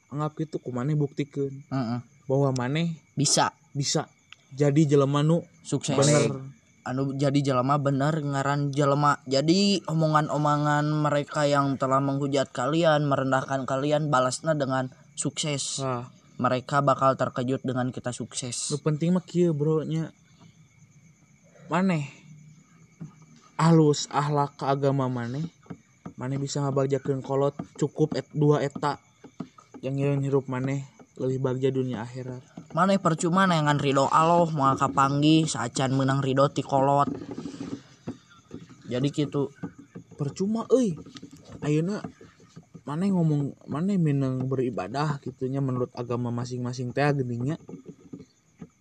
anggap 0.08 0.40
gitu 0.40 0.56
ku 0.64 0.72
maneh 0.72 0.96
buktikeun 0.96 1.52
Heeh. 1.52 2.00
bahwa 2.32 2.56
maneh 2.56 2.96
bisa. 3.12 3.52
bisa 3.76 4.08
jadi 4.56 4.96
jelema 4.96 5.20
nu 5.20 5.44
sukses. 5.68 6.00
bener 6.00 6.55
anu 6.86 7.18
jadi 7.18 7.42
jelema 7.42 7.82
bener 7.82 8.22
ngaran 8.22 8.70
jelema. 8.70 9.18
Jadi 9.26 9.82
omongan-omongan 9.90 10.86
mereka 10.86 11.50
yang 11.50 11.82
telah 11.82 11.98
menghujat 11.98 12.54
kalian 12.54 13.10
merendahkan 13.10 13.66
kalian 13.66 14.14
balasnya 14.14 14.54
dengan 14.54 14.94
sukses. 15.18 15.82
Wah, 15.82 16.06
mereka 16.38 16.86
bakal 16.86 17.18
terkejut 17.18 17.66
dengan 17.66 17.90
kita 17.90 18.14
sukses. 18.14 18.70
Nu 18.70 18.78
penting 18.80 19.18
mah 19.18 19.26
kieu 19.26 19.52
bro 19.52 19.82
nya. 19.82 20.14
Maneh. 21.68 22.06
Alus 23.58 24.06
ahlak 24.14 24.62
ke 24.62 24.70
agama 24.70 25.10
maneh. 25.10 25.50
Maneh 26.16 26.38
bisa 26.38 26.62
ngabagjakeun 26.62 27.26
kolot 27.26 27.58
cukup 27.82 28.14
et 28.14 28.30
dua 28.32 28.62
eta. 28.62 29.02
Yang 29.82 29.94
ngireun 29.98 30.22
hirup 30.22 30.46
maneh 30.46 30.86
lebih 31.18 31.40
bagja 31.42 31.72
dunia 31.72 32.04
akhirat 32.04 32.55
mana 32.76 33.00
percuma 33.00 33.48
nengan 33.48 33.80
ridho 33.80 34.12
Allah 34.12 34.52
mau 34.52 34.68
kapanggih 34.76 35.48
saacan 35.48 35.96
menang 35.96 36.20
ridho 36.20 36.52
ti 36.52 36.60
kolot. 36.60 37.08
Jadi 38.92 39.08
gitu 39.16 39.48
percuma 40.20 40.68
euy. 40.68 40.92
Ayeuna 41.64 42.04
maneh 42.84 43.16
ngomong 43.16 43.56
maneh 43.72 43.96
minang 43.96 44.44
beribadah 44.52 45.24
gitunya 45.24 45.64
menurut 45.64 45.90
agama 45.96 46.36
masing-masing 46.36 46.92
teh 46.92 47.08
geuninnya 47.16 47.56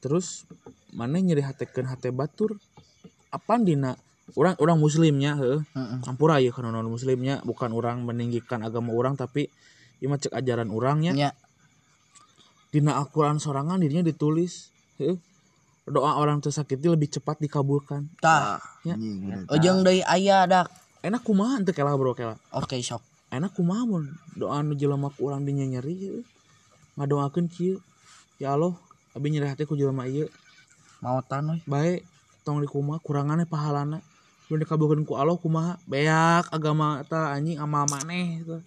terus 0.02 0.44
maneh 0.90 1.22
nyeri 1.22 1.46
hatekeun 1.46 1.86
hate 1.86 2.10
batur. 2.10 2.58
Apa 3.30 3.62
dina? 3.62 3.94
Orang 4.34 4.58
orang 4.58 4.82
muslimnya 4.82 5.38
heuh. 5.38 5.62
Heeh. 5.70 6.02
ampura 6.02 6.42
ya 6.42 6.50
karena 6.50 6.74
non 6.74 6.90
muslimnya 6.90 7.46
bukan 7.46 7.70
orang 7.70 8.02
meninggikan 8.02 8.66
agama 8.66 8.90
orang 8.90 9.14
tapi 9.14 9.54
mah 10.04 10.20
cek 10.20 10.36
ajaran 10.36 10.68
orangnya 10.68 11.16
nya 11.16 11.30
dina 12.74 12.98
Al-Qur'an 12.98 13.38
sorangan 13.38 13.78
dirinya 13.78 14.02
ditulis. 14.02 14.74
Heuh 14.98 15.14
doa 15.84 16.16
orang 16.16 16.40
tersakiti 16.40 16.88
lebih 16.88 17.12
cepat 17.12 17.36
dikabulkan. 17.44 18.08
Tah. 18.20 18.56
Ya. 18.88 18.96
Anjing, 18.96 19.20
bener. 19.20 19.44
ojeng 19.52 19.78
deui 19.84 20.00
aya 20.00 20.48
dak. 20.48 20.72
Enak 21.04 21.20
kumaha 21.20 21.60
teu 21.60 21.76
kela 21.76 21.92
bro 21.92 22.16
kela? 22.16 22.40
Oke 22.56 22.80
sok. 22.80 23.04
Enak 23.28 23.52
kumaha 23.52 23.84
mun 23.84 24.08
doa 24.32 24.64
nu 24.64 24.72
jelema 24.72 25.12
ku 25.12 25.28
urang 25.28 25.44
dinya 25.44 25.68
nyeri 25.68 26.24
ngadoakeun 26.96 27.46
kieu. 27.52 27.84
Ya 28.40 28.56
Allah 28.56 28.72
abi 29.12 29.28
nyeri 29.28 29.52
hati 29.52 29.68
ku 29.68 29.76
jelema 29.76 30.08
ieu. 30.08 30.32
Mautan 31.04 31.52
we 31.52 31.56
baik 31.68 32.00
tong 32.48 32.64
di 32.64 32.68
kumaha 32.68 32.96
kurangannya 33.04 33.44
pahalana. 33.44 34.00
Lu 34.48 34.56
dikabulkeun 34.56 35.04
ku 35.04 35.20
Allah 35.20 35.36
kumaha? 35.36 35.76
Beak 35.84 36.48
agama 36.48 37.04
ta 37.04 37.36
anjing 37.36 37.60
amal 37.60 37.84
maneh 37.92 38.40
gitu 38.40 38.64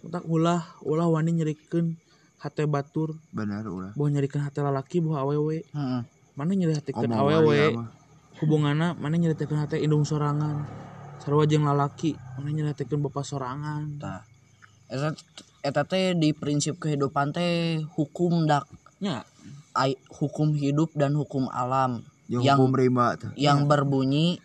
tak 0.00 0.24
ulah 0.24 0.64
ulah 0.80 1.12
wani 1.12 1.36
nyerikeun 1.36 2.00
hate 2.40 2.64
batur. 2.64 3.20
Benar 3.30 3.68
ulah. 3.68 3.92
bahwa 3.92 4.08
nyerikeun 4.08 4.42
hate 4.42 4.60
lalaki 4.64 5.04
bahwa 5.04 5.28
awewe. 5.28 5.62
Heeh. 5.68 6.02
mana 6.38 6.56
hatikeun 6.56 7.12
Omong 7.12 7.20
awewe? 7.20 7.60
hubunganna 8.40 8.96
mana 8.96 9.20
nyeri 9.20 9.36
hatikeun 9.36 9.60
hate 9.60 9.76
indung 9.76 10.08
sorangan? 10.08 10.64
Sarua 11.20 11.44
jeung 11.44 11.68
lalaki 11.68 12.16
mana 12.40 12.48
nyeri 12.48 12.72
hatikeun 12.72 13.04
bapak 13.04 13.28
sorangan? 13.28 14.00
Tah. 14.00 14.24
Eta 14.88 15.12
eta 15.60 15.82
teh 15.84 16.16
di 16.16 16.32
prinsip 16.32 16.80
kehidupan 16.80 17.36
teh 17.36 17.84
hukum 17.94 18.48
dak. 18.48 18.64
Ai- 19.76 20.00
hukum 20.10 20.56
hidup 20.56 20.96
dan 20.96 21.14
hukum 21.14 21.46
alam. 21.52 22.02
Yang 22.26 22.42
yang 22.42 22.56
hukum 22.58 22.72
rimba 22.74 23.06
tuh. 23.20 23.30
yang 23.36 23.68
berbunyi 23.68 24.40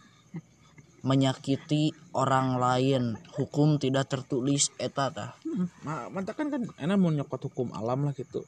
menyakiti 1.02 1.96
orang 2.12 2.60
lain. 2.60 3.16
Hukum 3.40 3.80
tidak 3.80 4.12
tertulis 4.12 4.70
eta 4.76 5.10
tah 5.16 5.32
Ma- 5.84 6.10
mantakan 6.12 6.48
kan 6.52 6.62
enak 6.80 6.98
mau 7.00 7.12
nyokot 7.12 7.52
hukum 7.52 7.72
alam 7.72 8.06
lah 8.06 8.14
gitu. 8.14 8.44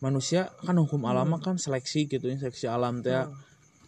Manusia 0.00 0.52
kan 0.64 0.76
hukum 0.76 1.04
alam 1.08 1.32
mah 1.32 1.40
kan 1.40 1.56
seleksi 1.56 2.04
gitu 2.08 2.28
ya 2.28 2.36
seleksi 2.36 2.68
alam 2.68 3.00
teh 3.00 3.16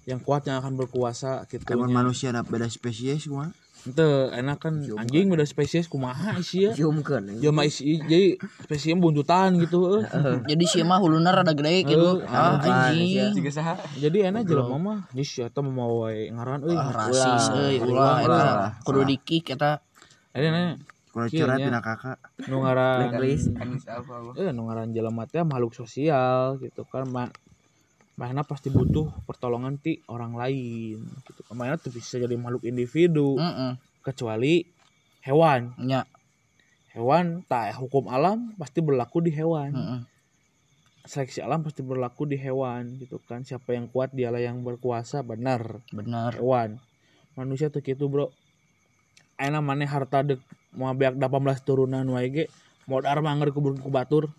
yang 0.08 0.20
kuat 0.24 0.48
yang 0.48 0.64
akan 0.64 0.80
berkuasa 0.80 1.44
gitu. 1.52 1.68
Emang 1.68 1.92
manusia 1.92 2.32
na 2.32 2.40
beda 2.40 2.68
spesies 2.72 3.28
kumaha? 3.28 3.52
itu 3.86 4.08
enak 4.34 4.58
kan 4.58 4.74
anjing 4.98 5.30
beda 5.30 5.46
spesies 5.46 5.86
kumaha 5.86 6.34
isi 6.36 6.66
ya? 6.66 6.72
Ciumkeun 6.74 7.38
Jelma 7.38 7.62
isi 7.62 8.02
jadi 8.02 8.34
spesies 8.66 8.98
buntutan 8.98 9.54
gitu 9.62 10.02
eh. 10.02 10.04
jadi 10.50 10.64
si 10.66 10.82
mah 10.82 10.98
hulunar 10.98 11.30
rada 11.40 11.54
gede 11.54 11.86
gitu. 11.86 12.26
ah 12.26 12.58
anjing. 12.58 13.38
saha? 13.54 13.78
Jadi 13.94 14.26
enak 14.26 14.44
jelema 14.44 14.76
mah. 14.76 14.98
Geus 15.14 15.38
eta 15.38 15.62
mau 15.62 16.02
wae 16.04 16.26
ngaran 16.28 16.66
euy 16.66 16.74
Ah, 16.74 16.90
rasis 16.90 17.54
euy 17.54 17.78
ulah 17.78 18.18
eta 18.26 18.46
kudu 18.82 19.06
dikik 19.06 19.54
eta. 19.54 19.78
Ada 20.34 20.50
nanya 20.50 20.74
Kalau 21.18 21.30
Kieu 21.34 21.42
coret 21.42 21.58
nya. 21.58 21.66
tina 21.66 21.80
kakak. 21.82 22.18
nu 22.46 22.62
ngaran 22.62 23.10
eh 24.38 24.50
nu 24.54 24.60
ngaran 24.70 24.88
jelema 24.94 25.26
teh 25.26 25.42
makhluk 25.42 25.74
sosial 25.74 26.62
gitu 26.62 26.86
kan 26.86 27.10
ma 27.10 27.26
Makanya 28.18 28.42
pasti 28.42 28.66
butuh 28.66 29.06
pertolongan 29.30 29.78
ti 29.78 30.02
orang 30.10 30.34
lain 30.34 30.98
gitu. 31.22 31.40
Makanya 31.54 31.78
tuh 31.78 31.94
bisa 31.94 32.18
jadi 32.18 32.34
makhluk 32.34 32.66
individu 32.66 33.38
Heeh. 33.38 33.78
kecuali 34.02 34.66
hewan. 35.22 35.78
nya 35.86 36.02
Hewan 36.90 37.46
tak 37.46 37.78
hukum 37.78 38.10
alam 38.10 38.58
pasti 38.58 38.82
berlaku 38.82 39.22
di 39.22 39.30
hewan. 39.30 39.70
heeh. 39.70 40.02
Seleksi 41.06 41.38
alam 41.46 41.62
pasti 41.62 41.86
berlaku 41.86 42.26
di 42.26 42.34
hewan 42.42 42.98
gitu 42.98 43.22
kan. 43.22 43.46
Siapa 43.46 43.70
yang 43.78 43.86
kuat 43.86 44.10
dialah 44.10 44.42
yang 44.42 44.66
berkuasa 44.66 45.22
benar. 45.22 45.86
bener 45.94 46.34
Hewan. 46.34 46.82
Manusia 47.38 47.70
tuh 47.70 47.86
gitu, 47.86 48.10
Bro. 48.10 48.34
Ayeuna 49.38 49.62
maneh 49.62 49.86
harta 49.86 50.26
dek 50.26 50.42
mau 50.78 50.94
beak 50.94 51.18
18 51.18 51.66
turunan 51.66 52.06
wae 52.14 52.30
ge 52.30 52.44
modar 52.86 53.18
manger 53.18 53.50
kubur 53.50 53.74
ku 53.74 53.90
batur. 53.90 54.30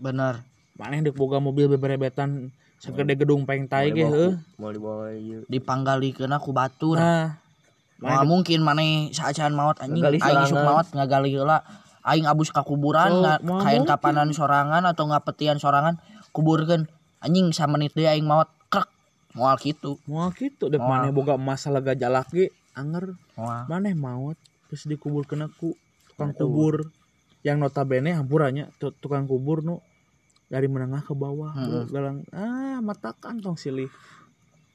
bener. 0.00 0.40
Maneh 0.80 1.04
dek 1.04 1.14
boga 1.14 1.36
mobil 1.38 1.68
beberebetan 1.68 2.48
segede 2.80 3.14
gedung 3.14 3.44
peng 3.44 3.68
tai 3.68 3.92
ge 3.92 4.02
heuh. 4.02 4.34
mau 4.56 4.72
dibawa 4.72 5.12
ieu 5.14 5.44
dipanggalikeun 5.46 6.32
aku 6.32 6.50
batur 6.50 6.96
Nah, 6.98 7.38
Wah, 8.02 8.26
mungkin 8.26 8.66
maneh 8.66 9.14
saacan 9.14 9.54
maot 9.54 9.78
anjing. 9.78 10.02
Aing 10.02 10.42
isuk 10.42 10.58
maot 10.58 10.90
ngagali 10.90 11.38
heula 11.38 11.62
aing 12.02 12.26
abus 12.26 12.50
ka 12.50 12.66
kuburan 12.66 13.14
Oh, 13.14 13.22
nga, 13.22 13.38
mau 13.46 13.62
kain 13.62 13.86
kapanan 13.86 14.34
sorangan 14.34 14.82
atau 14.90 15.06
ngapetian 15.06 15.62
sorangan 15.62 16.02
kuburkeun. 16.34 16.90
Anjing 17.22 17.54
samenit 17.54 17.94
deui 17.94 18.10
aing 18.10 18.26
maot 18.26 18.50
krek. 18.66 18.90
Moal 19.38 19.54
kitu. 19.54 20.02
Mau 20.10 20.34
gitu 20.34 20.66
dek 20.66 20.82
Moal. 20.82 21.06
maneh 21.06 21.10
boga 21.14 21.38
masalah 21.38 21.78
gajalak 21.78 22.26
ge 22.34 22.50
anger. 22.74 23.14
Moal. 23.38 23.70
Maneh 23.70 23.94
maut 23.94 24.34
terus 24.66 24.82
dikuburkeun 24.90 25.46
aku 25.46 25.78
tukang 26.30 26.38
kubur. 26.38 26.74
Yang 27.42 27.56
notabene 27.58 28.14
hampurannya 28.14 28.70
tu- 28.78 28.94
tukang 29.02 29.26
kubur 29.26 29.66
nu 29.66 29.82
dari 30.46 30.70
menengah 30.70 31.02
ke 31.02 31.10
bawah 31.10 31.50
bro. 31.50 31.90
galang 31.90 32.22
ah 32.30 32.78
mata 32.78 33.10
kantong 33.18 33.58
silih. 33.58 33.90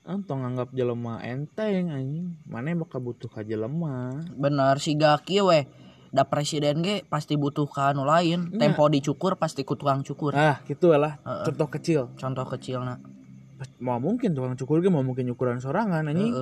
Antong 0.03 0.43
anggap 0.43 0.75
jelema 0.75 1.23
enteng 1.23 1.87
anjing. 1.87 2.35
Mana 2.43 2.75
bakal 2.75 2.99
butuh 2.99 3.31
ka 3.31 3.43
jelema? 3.43 4.19
Bener 4.35 4.75
si 4.83 4.99
gaki 4.99 5.39
we 5.39 5.63
da 6.11 6.23
presiden 6.23 6.83
ge 6.83 7.03
pasti 7.07 7.39
butuh 7.39 7.67
ka 7.67 7.95
anu 7.95 8.03
lain. 8.03 8.51
Nya. 8.51 8.67
tempo 8.67 8.87
dicukur 8.91 9.39
pasti 9.39 9.63
ku 9.63 9.79
tukang 9.79 10.03
cukur. 10.03 10.35
Ah 10.35 10.59
gitu 10.67 10.91
lah. 10.91 11.19
Heeh. 11.23 11.45
contoh 11.47 11.67
kecil. 11.71 12.01
Contoh 12.19 12.43
kecilna 12.43 12.99
mau 13.81 13.97
mungkin 13.97 14.37
tukang 14.37 14.53
cukur 14.53 14.85
ge 14.85 14.89
mau 14.93 15.01
mungkin 15.01 15.29
ukuran 15.33 15.57
sorangan 15.57 16.05
anjing. 16.05 16.33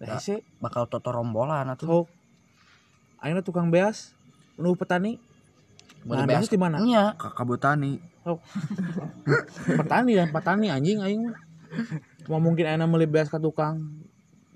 Lah 0.00 0.16
hese. 0.16 0.44
Bakal 0.60 0.88
toto 0.88 1.10
rombolan 1.12 1.68
atuh. 1.68 1.86
Sok. 1.88 2.06
Ayeuna 3.20 3.44
tukang 3.44 3.68
beas 3.68 4.16
nu 4.60 4.76
petani 4.76 5.16
Nah, 6.00 6.24
beas- 6.24 6.48
beas 6.48 6.48
di 6.48 6.56
mana? 6.56 6.80
Nya, 6.80 7.12
kakak 7.16 7.44
botani 7.44 8.00
petani 9.80 10.12
dan 10.16 10.28
petani 10.32 10.72
anjing 10.72 11.00
aing 11.00 11.22
mau 12.28 12.40
mungkin 12.40 12.68
ayeuna 12.68 12.84
meuli 12.84 13.08
beas 13.08 13.28
ka 13.28 13.36
tukang 13.36 14.00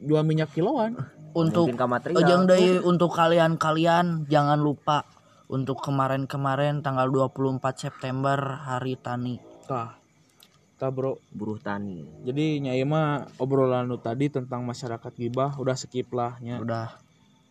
jual 0.00 0.24
minyak 0.24 0.52
kiloan. 0.52 0.96
Untuk 1.34 1.66
material. 1.74 2.22
Ujung 2.22 2.42
deui 2.46 2.78
untuk 2.78 3.10
kalian-kalian 3.10 4.30
jangan 4.30 4.54
lupa 4.54 5.02
untuk 5.50 5.82
kemarin-kemarin 5.82 6.78
tanggal 6.78 7.10
24 7.10 7.58
September 7.74 8.38
hari 8.38 8.94
tani. 8.94 9.42
tah. 9.66 9.98
Tah 10.78 10.90
bro. 10.94 11.18
Buruh 11.34 11.58
tani. 11.58 12.06
jadi 12.22 12.62
nyai 12.62 12.82
mah 12.86 13.26
obrolan 13.38 13.90
lu 13.90 13.98
tadi 13.98 14.30
tentang 14.30 14.62
masyarakat 14.62 15.10
gibah 15.14 15.58
udah 15.58 15.74
skip 15.74 16.06
lah 16.14 16.38
nya. 16.38 16.62
Udah 16.62 16.94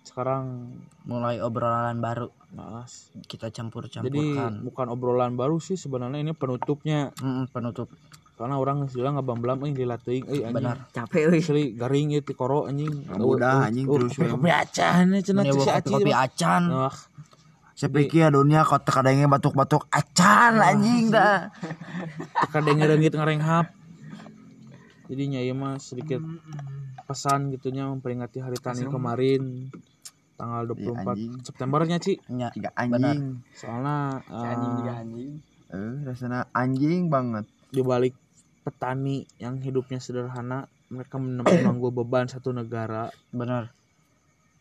sekarang 0.03 0.75
mulai 1.07 1.39
obrolan 1.39 2.03
baru 2.03 2.27
nah, 2.51 2.83
kita 3.27 3.47
jadi 3.47 3.55
campur-campurkan. 3.63 4.61
bukan 4.61 4.87
obrolan 4.91 5.33
baru 5.39 5.57
sih 5.63 5.79
sebenarnya 5.79 6.19
ini 6.19 6.33
penutupnya 6.35 7.15
Mm, 7.23 7.47
penutup 7.49 7.87
karena 8.33 8.57
orang 8.59 8.89
bilang 8.89 9.15
ngabam-blam 9.15 9.61
euy 9.63 9.77
dilateuing 9.77 10.25
euy 10.25 10.41
anjing 10.41 10.57
benar. 10.57 10.77
Capek 10.89 11.29
euy. 11.29 11.39
Asli 11.39 11.63
garing 11.77 12.17
ieu 12.17 12.25
ti 12.25 12.33
koro 12.33 12.65
anjing 12.65 13.05
Udah, 13.21 13.69
anjing, 13.69 13.85
terus 13.85 14.17
we. 14.17 14.25
kopi 14.25 14.49
acan 14.49 15.05
cenah 15.21 15.43
Ini 15.45 15.51
si 15.61 15.69
aci 15.69 15.93
kopi 15.93 16.11
acan. 16.11 16.63
Wah, 16.73 16.97
sepikir 17.73 18.29
dunia 18.29 18.61
kau 18.61 18.77
terkadangnya 18.77 19.25
batuk-batuk 19.25 19.89
acan 19.89 20.61
anjing 20.61 21.09
dah 21.09 21.49
teka 22.45 22.59
denger-denger 22.61 23.13
ngarenghap 23.17 23.73
jadi 25.09 25.23
nyai 25.37 25.51
mah 25.57 25.81
sedikit 25.81 26.21
pesan 27.09 27.49
gitunya 27.51 27.89
memperingati 27.89 28.39
hari 28.39 28.57
tani 28.61 28.85
kemarin 28.85 29.73
tanggal 30.33 30.65
24 30.67 30.75
Iya, 30.75 30.91
anjing. 31.05 31.31
Septembernya 31.41 31.97
Ci 31.97 32.13
tiga 32.51 32.69
anjing 32.73 33.41
soalnya 33.51 34.19
eh, 34.23 34.93
anjing. 34.95 35.31
eh 35.69 35.93
rasanya 36.03 36.45
anjing 36.51 37.07
banget 37.07 37.45
di 37.69 37.81
balik 37.81 38.13
petani 38.61 39.25
yang 39.37 39.57
hidupnya 39.57 39.97
sederhana 39.97 40.65
mereka 40.87 41.17
menanggung 41.17 41.93
beban 41.97 42.25
satu 42.25 42.51
negara 42.51 43.09
benar. 43.29 43.73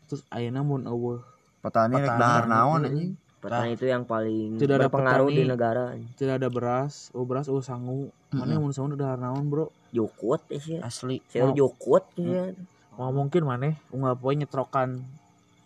terus 0.05 0.25
ayeuna 0.29 0.61
mun 0.61 0.85
eueuh 0.85 1.21
petani 1.61 1.95
rek 1.95 2.05
Petani, 2.07 2.19
dahar 2.19 2.43
anjing. 2.43 2.53
naon 2.53 2.81
anjing 2.85 3.13
Petani 3.39 3.75
itu 3.75 3.85
yang 3.85 4.05
paling 4.05 4.55
Tidak 4.55 4.71
ada 4.73 4.87
berpengaruh 4.87 5.27
petani. 5.27 5.35
di 5.37 5.45
negara. 5.45 5.85
tidak 6.15 6.35
ada 6.37 6.49
beras 6.49 7.11
oh 7.11 7.23
beras 7.23 7.47
oh 7.47 7.59
sangu 7.59 8.07
mana 8.31 8.55
mun 8.55 8.71
sangu 8.71 8.93
udah 8.93 9.15
naon 9.15 9.47
bro 9.47 9.67
Jokut 9.91 10.41
ya 10.47 10.57
sih. 10.57 10.79
Asli. 10.79 11.21
Saya 11.27 11.47
Mau- 11.47 11.57
jokut 11.59 12.01
ya. 12.17 12.49
mau 12.93 13.11
mungkin 13.11 13.43
mana 13.43 13.77
unggal 13.89 14.15
poe 14.15 14.33
nyetrokan 14.33 15.05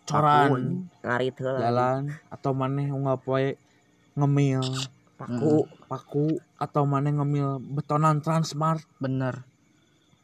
coran. 0.07 0.87
Ngarit 1.03 1.35
heula. 1.37 1.59
jalan 1.59 2.01
atau 2.31 2.51
mana 2.55 2.81
unggal 2.89 3.19
poe 3.19 3.59
ngemil 4.17 4.63
Paku. 5.17 5.65
paku 5.89 6.27
atau 6.57 6.85
mana 6.85 7.09
ngemil 7.09 7.57
betonan 7.61 8.21
transmart 8.21 8.81
Benar. 8.97 9.45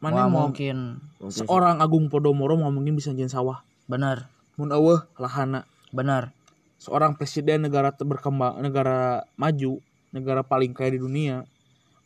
mana 0.02 0.26
mau 0.26 0.48
mungkin 0.50 0.98
Mungkin 1.18 1.30
seorang 1.30 1.78
Agung 1.80 2.06
Podomoro 2.10 2.54
mau 2.58 2.70
mungkin 2.70 2.94
bisa 2.98 3.10
njen 3.14 3.30
sawah 3.30 3.62
benar. 3.86 4.30
mun 4.58 4.70
eueuh 4.70 5.02
lahana 5.18 5.66
Benar. 5.94 6.30
seorang 6.78 7.14
presiden 7.18 7.62
negara 7.66 7.90
berkembang 7.94 8.58
negara 8.62 9.26
maju 9.34 9.78
negara 10.10 10.42
paling 10.46 10.70
kaya 10.74 10.94
di 10.94 11.00
dunia 11.02 11.42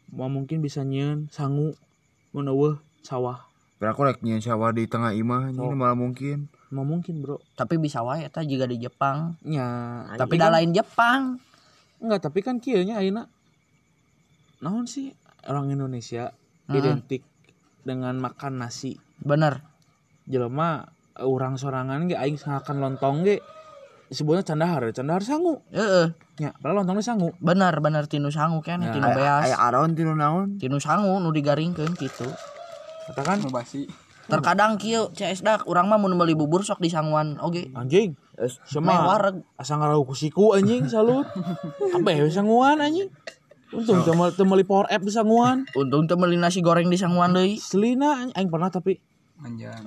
mau 0.09 0.29
mungkin 0.33 0.61
bisa 0.61 0.81
nyen 0.81 1.29
sangu 1.29 1.77
mun 2.33 2.49
eueuh 2.49 2.77
sawah 3.05 3.48
Kira 3.79 3.95
aku 3.95 4.03
rek 4.03 4.19
sawah 4.41 4.75
di 4.75 4.85
tengah 4.85 5.15
imah 5.15 5.55
Oh. 5.55 5.71
malah 5.71 5.95
mungkin 5.95 6.51
mau 6.69 6.83
mungkin 6.83 7.23
bro 7.23 7.39
Tapi 7.55 7.79
bisa 7.79 8.03
wae 8.03 8.27
eta 8.27 8.43
juga 8.43 8.67
di 8.67 8.77
Jepang. 8.77 9.39
nya 9.41 9.65
Anjing. 10.05 10.19
Tapi 10.19 10.35
dah 10.37 10.51
lain 10.51 10.71
Jepang. 10.73 11.39
enggak 11.99 12.23
tapi 12.23 12.41
kan 12.41 12.59
kieu 12.59 12.79
nya 12.81 12.99
ayeuna 12.99 13.27
naon 14.59 14.87
sih 14.87 15.11
orang 15.45 15.67
Indonesia 15.69 16.31
Mm-mm. 16.67 16.75
identik 16.77 17.23
dengan 17.83 18.15
makan 18.17 18.59
nasi 18.59 18.95
Benar. 19.17 19.63
jelema 20.25 20.87
orang 21.17 21.55
sorangan 21.55 22.07
ge 22.07 22.15
aing 22.15 22.37
sangakan 22.37 22.79
lontong 22.79 23.23
ge 23.23 23.43
disebutnya 24.07 24.43
candahar 24.43 24.91
candahar 24.91 25.23
sangu 25.23 25.59
Heeh. 25.69 26.15
nya 26.39 26.55
padahal 26.57 26.83
lontongnya 26.83 27.03
sangu 27.05 27.35
Benar 27.37 27.75
benar 27.79 28.07
tinu 28.07 28.31
sangu 28.31 28.59
kan 28.61 28.79
Ya. 28.79 28.91
tinu 28.91 29.09
beas. 29.09 29.43
aya 29.45 29.59
aron 29.59 29.95
tinu 29.95 30.15
naon 30.15 30.55
Tinu 30.57 30.79
sangu 30.79 31.19
nu 31.19 31.31
digaringkeun 31.31 31.95
gitu. 31.95 32.27
Katakan 33.09 33.41
Terkadang 34.29 34.77
kieu 34.77 35.09
CS 35.11 35.41
dak 35.41 35.65
urang 35.65 35.89
mah 35.89 35.97
mun 35.97 36.13
meuli 36.13 36.37
bubur 36.37 36.61
sok 36.61 36.85
disanguan 36.85 37.41
oge. 37.41 37.73
anjing 37.73 38.13
Terus 38.37 38.61
Meh 38.77 38.93
sama 38.93 39.09
wareg. 39.09 39.37
asa 39.57 39.75
ngarau 39.75 40.05
ku 40.05 40.13
siku 40.13 40.53
anjing 40.53 40.85
salut. 40.85 41.25
Kabeh 41.89 42.23
we 42.23 42.31
sanguan 42.31 42.77
anjing. 42.77 43.09
Untung 43.69 44.05
teu 44.05 44.13
meuli- 44.13 44.33
teu 44.33 44.45
meuli 44.45 44.65
power 44.65 44.85
app 44.87 45.01
di 45.01 45.09
sanguan 45.09 45.65
Untung 45.73 46.05
teu 46.05 46.17
meuli 46.17 46.37
nasi 46.37 46.61
goreng 46.61 46.87
disanguan 46.87 47.33
deui. 47.33 47.57
selina 47.57 48.21
anjing 48.21 48.37
aing 48.37 48.49
pernah 48.49 48.69
tapi. 48.69 49.01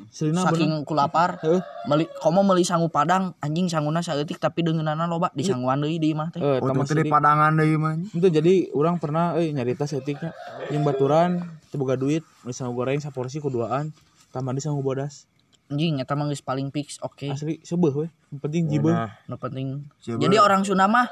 Selina 0.09 0.41
bener 0.41 0.55
Saking 0.55 0.71
kulapar 0.83 1.37
Heuh. 1.37 1.59
meuli 1.85 2.07
komo 2.17 2.41
meuli 2.41 2.63
sangu 2.63 2.87
padang 2.87 3.37
anjing 3.37 3.67
sanguna 3.67 3.99
saeutik 3.99 4.39
tapi 4.39 4.63
deungeunana 4.63 5.05
loba 5.05 5.29
disanguan 5.33 5.77
deui 5.77 5.99
di 5.99 6.15
imah 6.15 6.31
teh. 6.31 6.39
eh 6.39 6.57
tamas 6.57 6.87
teh 6.87 6.95
di 6.95 7.05
padangan 7.05 7.53
deui 7.53 7.75
mah 7.75 7.93
itu 7.93 8.25
jadi 8.25 8.71
orang 8.71 8.95
pernah 8.97 9.35
eh 9.35 9.51
nyarita 9.51 9.83
setiknya 9.83 10.31
yang 10.71 10.81
baturan 10.81 11.45
boga 11.73 11.93
duit 11.93 12.23
meuli 12.41 12.51
sangu 12.51 12.73
goreng 12.73 12.97
saporsi 12.97 13.37
kuduaan 13.37 13.91
tambah 14.29 14.51
di 14.51 14.59
sangu 14.59 14.79
bodas 14.79 15.27
Anjing 15.67 15.99
eta 15.99 16.13
mah 16.13 16.27
geus 16.27 16.39
paling 16.39 16.67
fix 16.67 16.99
oke. 16.99 17.27
asli 17.27 17.59
sebeuh 17.61 17.93
we 17.93 18.07
yang 18.27 18.39
penting 18.39 18.63
jibeung 18.67 18.91
Nah, 18.93 19.15
Nu 19.23 19.35
penting. 19.35 19.87
Coba. 19.97 20.19
Jadi 20.19 20.35
orang 20.35 20.61
Sunda 20.61 20.83
mah 20.85 21.07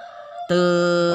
teu 0.45 0.59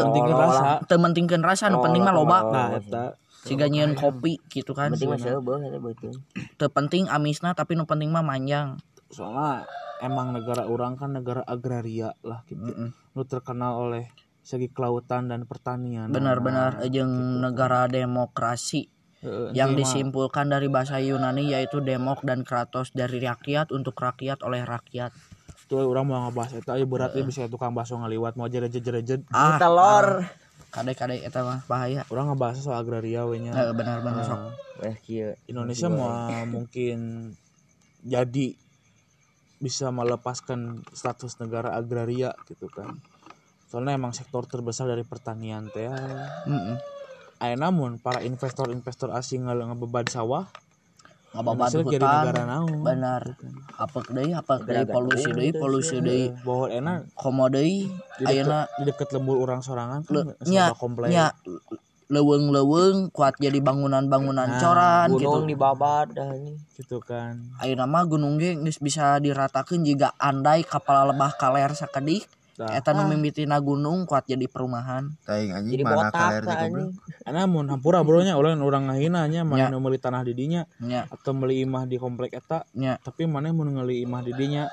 penting 0.02 0.24
Oh, 0.24 0.38
rasa 0.38 0.64
teu 0.84 0.96
mentingkeun 0.96 1.42
rasa 1.42 1.68
nu 1.68 1.78
penting 1.78 2.00
mah 2.00 2.12
loba. 2.12 2.38
nah 2.42 2.68
eta 2.72 3.20
Siga 3.44 3.68
nyieun 3.68 3.92
kopi 3.92 4.40
gitu 4.48 4.72
kan. 4.72 4.88
penting 4.90 5.12
mah 5.12 5.20
seubeuh 5.20 5.60
eta 5.60 5.76
betul. 5.76 6.16
Teu 6.56 6.68
penting 6.68 7.04
amisna 7.06 7.52
tapi 7.52 7.74
nu 7.74 7.84
penting 7.84 8.08
mah 8.08 8.22
manjang. 8.22 8.80
soalnya 9.06 9.68
emang 10.00 10.32
negara 10.32 10.64
orang 10.64 10.96
kan 10.96 11.12
negara 11.12 11.44
agraria 11.44 12.16
lah 12.20 12.42
gitu 12.44 12.58
Mm-mm. 12.58 12.90
lu 13.12 13.22
terkenal 13.22 13.78
oleh 13.78 14.08
segi 14.40 14.66
kelautan 14.66 15.28
dan 15.28 15.44
pertanian 15.44 16.08
Benar-benar 16.08 16.82
jeung 16.88 17.12
negara 17.38 17.86
demokrasi 17.86 18.88
yang 19.50 19.72
disimpulkan 19.74 20.46
dari 20.46 20.66
bahasa 20.66 20.96
Yunani 20.96 21.48
yaitu 21.48 21.78
demok 21.78 22.22
dan 22.22 22.40
kratos 22.40 22.90
dari 22.90 23.18
rakyat 23.18 23.68
untuk 23.68 23.94
rakyat 23.94 24.40
oleh 24.40 24.62
rakyat. 24.62 25.10
tuh 25.64 25.80
orang 25.80 26.04
mau 26.04 26.20
ngebahas 26.22 26.52
eta 26.54 26.76
ya 26.76 26.84
berat 26.84 27.12
ya 27.12 27.22
bisa 27.22 27.46
tukang 27.46 27.72
bakso 27.72 27.96
ngaliwat 27.96 28.34
mau 28.34 28.44
jerejet 28.46 28.78
jerejet 28.78 29.20
Ah, 29.28 29.56
Telur. 29.56 30.28
kadek-kadek 30.68 31.24
eta 31.24 31.40
mah 31.40 31.64
bahaya. 31.64 32.04
orang 32.06 32.28
ngebahas 32.28 32.58
soal 32.58 32.76
agraria 32.76 33.24
we 33.24 33.38
nya 33.38 33.52
Eh, 33.54 33.72
benar-benar 33.72 34.22
sok. 34.22 34.40
Eh 34.82 34.96
kieu. 35.00 35.32
Indonesia 35.46 35.88
mau 35.88 36.12
mungkin 36.54 37.32
jadi 38.00 38.52
bisa 39.56 39.88
melepaskan 39.88 40.84
status 40.90 41.38
negara 41.38 41.72
agraria 41.72 42.36
gitu 42.44 42.68
kan 42.68 43.00
soalnya 43.64 43.96
emang 43.96 44.12
sektor 44.12 44.44
terbesar 44.44 44.84
dari 44.84 45.02
pertanian 45.02 45.66
teh 45.66 45.88
Heeh. 45.88 46.76
Aya 47.42 47.54
namun 47.58 47.98
para 47.98 48.22
investor-investor 48.22 49.10
asing 49.12 49.44
nggak 49.44 49.74
ngebeban 49.74 50.06
sawah 50.06 50.46
Indonesia 51.34 51.82
jadi 51.82 52.06
negara 52.06 52.30
hutan. 52.30 52.46
naon 52.46 52.82
Benar. 52.86 53.22
Apek 53.74 54.06
deui, 54.14 54.30
apek 54.30 54.60
deui 54.62 54.86
Negara 54.86 54.94
polusi 54.94 55.30
deui, 55.34 55.50
polusi 55.50 55.96
deui. 55.98 56.30
bahwa 56.46 56.66
enak 56.70 56.98
Komo 57.18 57.50
deui 57.50 57.90
ayeuna 58.22 58.70
di 58.78 58.86
deket 58.86 59.10
lembur 59.10 59.42
orang 59.42 59.58
sorangan 59.58 60.06
kan 60.06 60.14
Le- 60.14 60.38
nya 60.46 60.70
nya 61.10 61.26
leuweung-leuweung 62.06 63.10
kuat 63.10 63.34
jadi 63.40 63.58
bangunan-bangunan 63.58 64.46
Nah, 64.46 64.60
coran 64.62 65.08
gitu. 65.18 65.26
Gunung 65.26 65.50
di 65.50 65.56
babad 65.58 66.06
dah 66.14 66.30
ini. 66.38 66.54
gitu 66.78 67.02
kan 67.02 67.50
Ayeuna 67.58 67.90
mah 67.90 68.06
gunung 68.06 68.38
ge 68.38 68.54
geus 68.54 68.78
bisa 68.78 69.18
diratakeun 69.18 69.82
jika 69.82 70.14
andai 70.14 70.62
kapal 70.62 71.10
lebah 71.10 71.34
kaler 71.34 71.74
sakedik. 71.74 72.30
Eta 72.54 72.94
nu 72.94 73.10
mimitina 73.10 73.58
gunung 73.58 74.06
kuat 74.06 74.24
jadi 74.24 74.46
perumahan. 74.46 75.10
Taing 75.26 75.50
anjing 75.50 75.72
Jadi 75.74 75.82
mana 75.82 75.96
botak 76.06 76.14
kaler 76.14 76.42
lah 76.46 76.56
goblok. 76.62 76.90
Enak 77.26 77.44
mun 77.50 77.66
hampura 77.66 77.98
bro 78.00 78.22
nya 78.22 78.38
orang 78.38 78.62
orang 78.62 78.86
ngahina 78.86 79.26
nya 79.26 79.42
Ya. 79.42 79.44
mana 79.44 79.66
nu 79.68 79.82
meuli 79.82 79.98
tanah 79.98 80.22
di 80.22 80.32
dinya 80.32 80.62
Nya, 80.78 81.10
atau 81.10 81.34
meuli 81.34 81.62
imah 81.62 81.84
di 81.84 81.98
komplek 81.98 82.30
eta 82.32 82.62
nya. 82.72 83.02
tapi 83.02 83.26
mana 83.26 83.50
mun 83.50 83.74
ngeuli 83.74 84.06
imah 84.06 84.22
di 84.22 84.32
dinya 84.32 84.70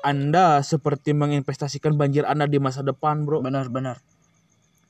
anda 0.00 0.64
seperti 0.64 1.12
menginvestasikan 1.12 1.92
banjir 1.92 2.24
anda 2.24 2.48
di 2.48 2.56
masa 2.56 2.80
depan 2.80 3.28
bro 3.28 3.44
Benar-benar. 3.44 4.00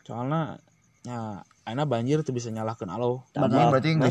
soalnya 0.07 0.63
ya 1.03 1.43
Aina 1.71 1.87
banjir 1.87 2.27
tuh 2.27 2.35
bisa 2.35 2.51
nyalahkan 2.51 2.91
Anjing 3.47 3.71
berarti 3.71 3.89
nah? 3.95 4.11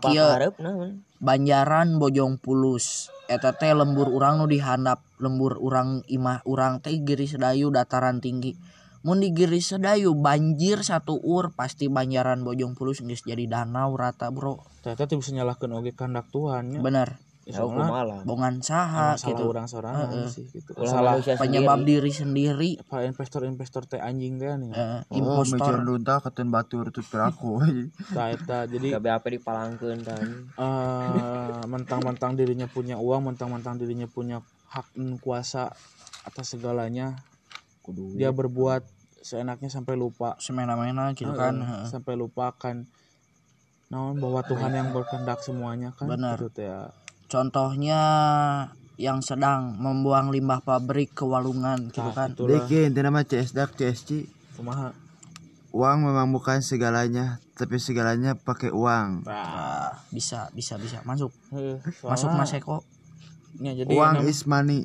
kieu 0.00 0.24
harap 0.24 0.56
nah. 0.56 0.96
Banjaran 1.20 2.00
Bojong 2.00 2.40
Pulus. 2.40 3.12
Eta 3.28 3.52
teh 3.52 3.76
lembur 3.76 4.08
urang 4.08 4.40
nu 4.40 4.48
dihandap 4.48 5.04
lembur 5.20 5.60
urang 5.60 6.00
imah 6.08 6.40
urang 6.48 6.80
teh 6.80 6.96
Giri 7.04 7.28
Sedayu 7.28 7.68
dataran 7.68 8.24
tinggi. 8.24 8.56
Mun 9.04 9.20
di 9.20 9.36
Giri 9.36 9.60
Sedayu 9.60 10.16
banjir 10.16 10.80
satu 10.80 11.20
ur 11.20 11.52
pasti 11.52 11.92
Banjaran 11.92 12.40
Bojong 12.40 12.72
Pulus 12.72 13.04
geus 13.04 13.28
jadi 13.28 13.44
danau 13.44 13.92
rata 14.00 14.32
bro. 14.32 14.64
Bisa 14.80 14.96
nyalahkan 15.36 15.76
oge 15.76 15.92
kehendak 15.92 16.32
Tuhan 16.32 16.72
ya. 16.72 16.80
Bener 16.80 17.20
Ya, 17.42 17.58
malah 17.66 18.22
bongan 18.22 18.62
saha 18.62 19.18
gitu. 19.18 19.50
orang 19.50 19.66
sorangan 19.66 20.30
sih 20.30 20.46
gitu. 20.54 20.78
Ulah 20.78 20.86
salah 20.86 21.12
penyebab 21.42 21.82
sendiri. 21.82 22.06
diri 22.06 22.10
sendiri. 22.14 22.70
Para 22.86 23.02
investor-investor 23.02 23.82
teh 23.90 23.98
anjing 23.98 24.38
teh 24.38 24.46
nih? 24.54 24.70
Eh, 24.70 25.02
Oh, 25.10 25.18
impostor. 25.18 25.82
lunta 25.82 26.22
keteun 26.22 26.54
batur 26.54 26.94
tut 26.94 27.02
peraku. 27.10 27.58
Tah 28.14 28.30
eta 28.30 28.70
jadi 28.70 28.94
Gabe 28.94 29.10
apa 29.10 29.26
dipalangkeun 29.26 30.06
tadi 30.06 30.30
eh, 30.54 31.62
mentang-mentang 31.66 32.38
dirinya 32.38 32.70
punya 32.70 32.94
uang 33.02 33.34
mentang-mentang 33.34 33.74
dirinya 33.74 34.06
punya 34.06 34.38
hak 34.70 34.94
dan 34.94 35.18
kuasa 35.18 35.74
atas 36.22 36.54
segalanya 36.54 37.18
Kudu. 37.82 38.14
dia 38.14 38.30
berbuat 38.30 38.86
seenaknya 39.18 39.66
sampai 39.66 39.98
lupa. 39.98 40.38
Semena-mena 40.38 41.10
gitu 41.18 41.34
Heeh, 41.34 41.38
kan 41.42 41.58
heeh. 41.58 41.86
sampai 41.90 42.14
lupakan 42.14 42.86
naon 43.90 44.16
bahwa 44.22 44.46
Tuhan 44.46 44.72
yang 44.72 44.88
berkehendak 44.94 45.42
semuanya 45.42 45.90
kan 45.90 46.06
Benar. 46.06 46.38
gitu 46.38 46.48
teh 46.54 46.70
ya. 46.70 46.86
Contohnya 47.32 48.00
yang 48.94 49.18
sedang 49.18 49.74
membuang 49.74 50.28
limbah 50.28 50.60
pabrik 50.60 51.10
ke 51.10 51.24
walungan 51.24 51.88
gitu 51.88 52.04
Tah, 52.04 52.12
kan? 52.12 52.36
Dekin, 52.36 52.92
itu 52.92 53.00
nama 53.00 53.24
CSDAK, 53.24 53.70
CSC. 53.74 54.28
kumaha? 54.52 54.92
Uang 55.72 56.04
memang 56.04 56.28
bukan 56.28 56.60
segalanya, 56.60 57.40
tapi 57.56 57.80
segalanya 57.80 58.36
pakai 58.36 58.68
uang. 58.68 59.24
Nah, 59.24 59.40
Ah, 59.88 59.90
bisa 60.12 60.52
bisa 60.52 60.76
bisa. 60.76 61.00
Masuk. 61.02 61.32
Masuk 62.04 62.28
mas 62.30 62.52
Eko. 62.52 62.84
Ya, 63.56 63.72
jadi 63.72 63.88
Uang 63.88 64.28
is 64.28 64.44
money. 64.44 64.84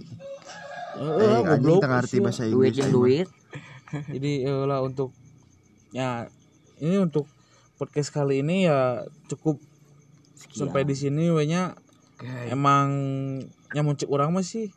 Heeh, 0.96 1.44
Eh, 1.44 1.44
anjing 1.46 1.78
ngerti 1.78 2.18
bahasa 2.18 2.48
duit 2.48 2.72
Inggris. 2.72 2.80
yang 2.80 2.90
mah. 2.90 2.96
duit. 2.96 3.28
Jadi 4.16 4.32
eh, 4.44 4.64
lah 4.66 4.80
untuk 4.82 5.12
ya 5.92 6.26
ini 6.78 6.98
untuk 6.98 7.28
podcast 7.76 8.10
kali 8.10 8.40
ini 8.40 8.66
ya 8.66 9.04
cukup. 9.28 9.60
Sampai 10.50 10.84
di 10.84 10.96
sini 10.96 11.30
we 11.30 11.44
nya 12.18 12.50
emang 12.50 12.88
nyamun 13.72 13.94
cek 13.94 14.10
urang 14.10 14.34
mah 14.34 14.42
sih 14.42 14.74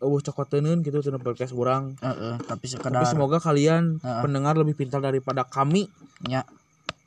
eueuh 0.00 0.18
cokoteuneun 0.18 0.80
gitu 0.80 0.96
cenah 0.98 1.20
podcast 1.20 1.52
urang. 1.52 1.92
Heeh, 2.00 2.34
tapi 2.40 2.64
tapi 2.64 2.66
sekedar 2.66 3.04
semoga 3.04 3.36
kalian 3.36 4.00
Heeh. 4.00 4.22
pendengar 4.24 4.56
lebih 4.56 4.72
pintar 4.72 4.98
daripada 4.98 5.44
kami. 5.44 5.92
Nya 6.24 6.40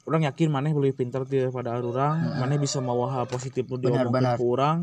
orang 0.06 0.30
yakin 0.30 0.54
maneh 0.54 0.72
lebih 0.72 1.02
pintar 1.02 1.26
daripada 1.26 1.74
orang 1.74 2.22
maneh 2.38 2.62
bisa 2.62 2.78
mawa 2.80 3.10
hal 3.10 3.26
positif 3.26 3.66
nu 3.66 3.82
diomongkeun 3.82 4.38
ku 4.38 4.46
urang. 4.54 4.80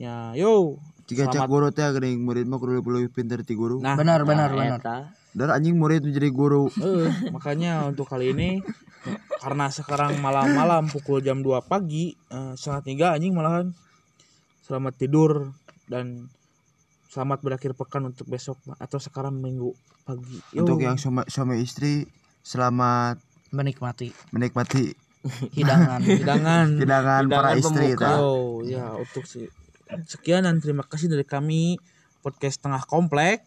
Ya 0.00 0.32
yo. 0.32 0.80
Jika 1.06 1.28
cak 1.28 1.46
guru 1.46 1.70
teh 1.70 1.86
geuning 1.86 2.24
murid 2.24 2.48
mah 2.50 2.58
kudu 2.58 2.82
lebih 2.82 3.12
pintar 3.12 3.44
ti 3.44 3.52
guru. 3.54 3.78
nah. 3.78 3.94
Benar 3.94 4.24
benar 4.24 4.48
Nah, 4.50 4.56
benar. 4.56 4.80
eta. 4.80 4.98
Dan 5.36 5.52
anjing 5.52 5.76
murid 5.76 6.00
menjadi 6.00 6.32
guru. 6.32 6.72
Eh, 6.80 7.12
makanya 7.28 7.84
untuk 7.84 8.08
kali 8.08 8.32
ini 8.32 8.64
karena 9.44 9.68
sekarang 9.68 10.16
malam-malam 10.18 10.88
pukul 10.88 11.20
jam 11.20 11.44
2 11.44 11.60
pagi 11.68 12.16
eh, 12.32 12.52
setengah 12.56 12.82
tiga 12.82 13.06
anjing 13.12 13.36
malahan 13.36 13.70
selamat 14.66 14.96
tidur 14.98 15.52
dan 15.86 16.26
selamat 17.12 17.38
berakhir 17.44 17.76
pekan 17.78 18.10
untuk 18.10 18.26
besok 18.26 18.58
atau 18.82 18.98
sekarang 18.98 19.38
minggu 19.38 19.70
pagi 20.02 20.42
Yo. 20.50 20.66
Untuk 20.66 20.82
yang 20.82 20.98
suami, 20.98 21.22
suami 21.30 21.62
istri 21.62 22.02
selamat 22.42 23.22
menikmati 23.54 24.10
menikmati 24.34 24.90
hidangan 25.54 26.02
hidangan 26.18 26.66
hidangan 26.82 27.22
Hidangan 27.22 27.22
para 27.30 27.50
istri 27.54 27.94
pembuka. 27.94 28.02
tah. 28.02 28.18
yo 28.18 28.34
ya 28.66 28.86
untuk 28.98 29.22
si 29.22 29.46
sekian 30.10 30.42
dan 30.50 30.58
terima 30.58 30.82
kasih 30.82 31.06
dari 31.06 31.22
kami 31.22 31.78
podcast 32.26 32.58
tengah 32.58 32.82
komplek 32.90 33.46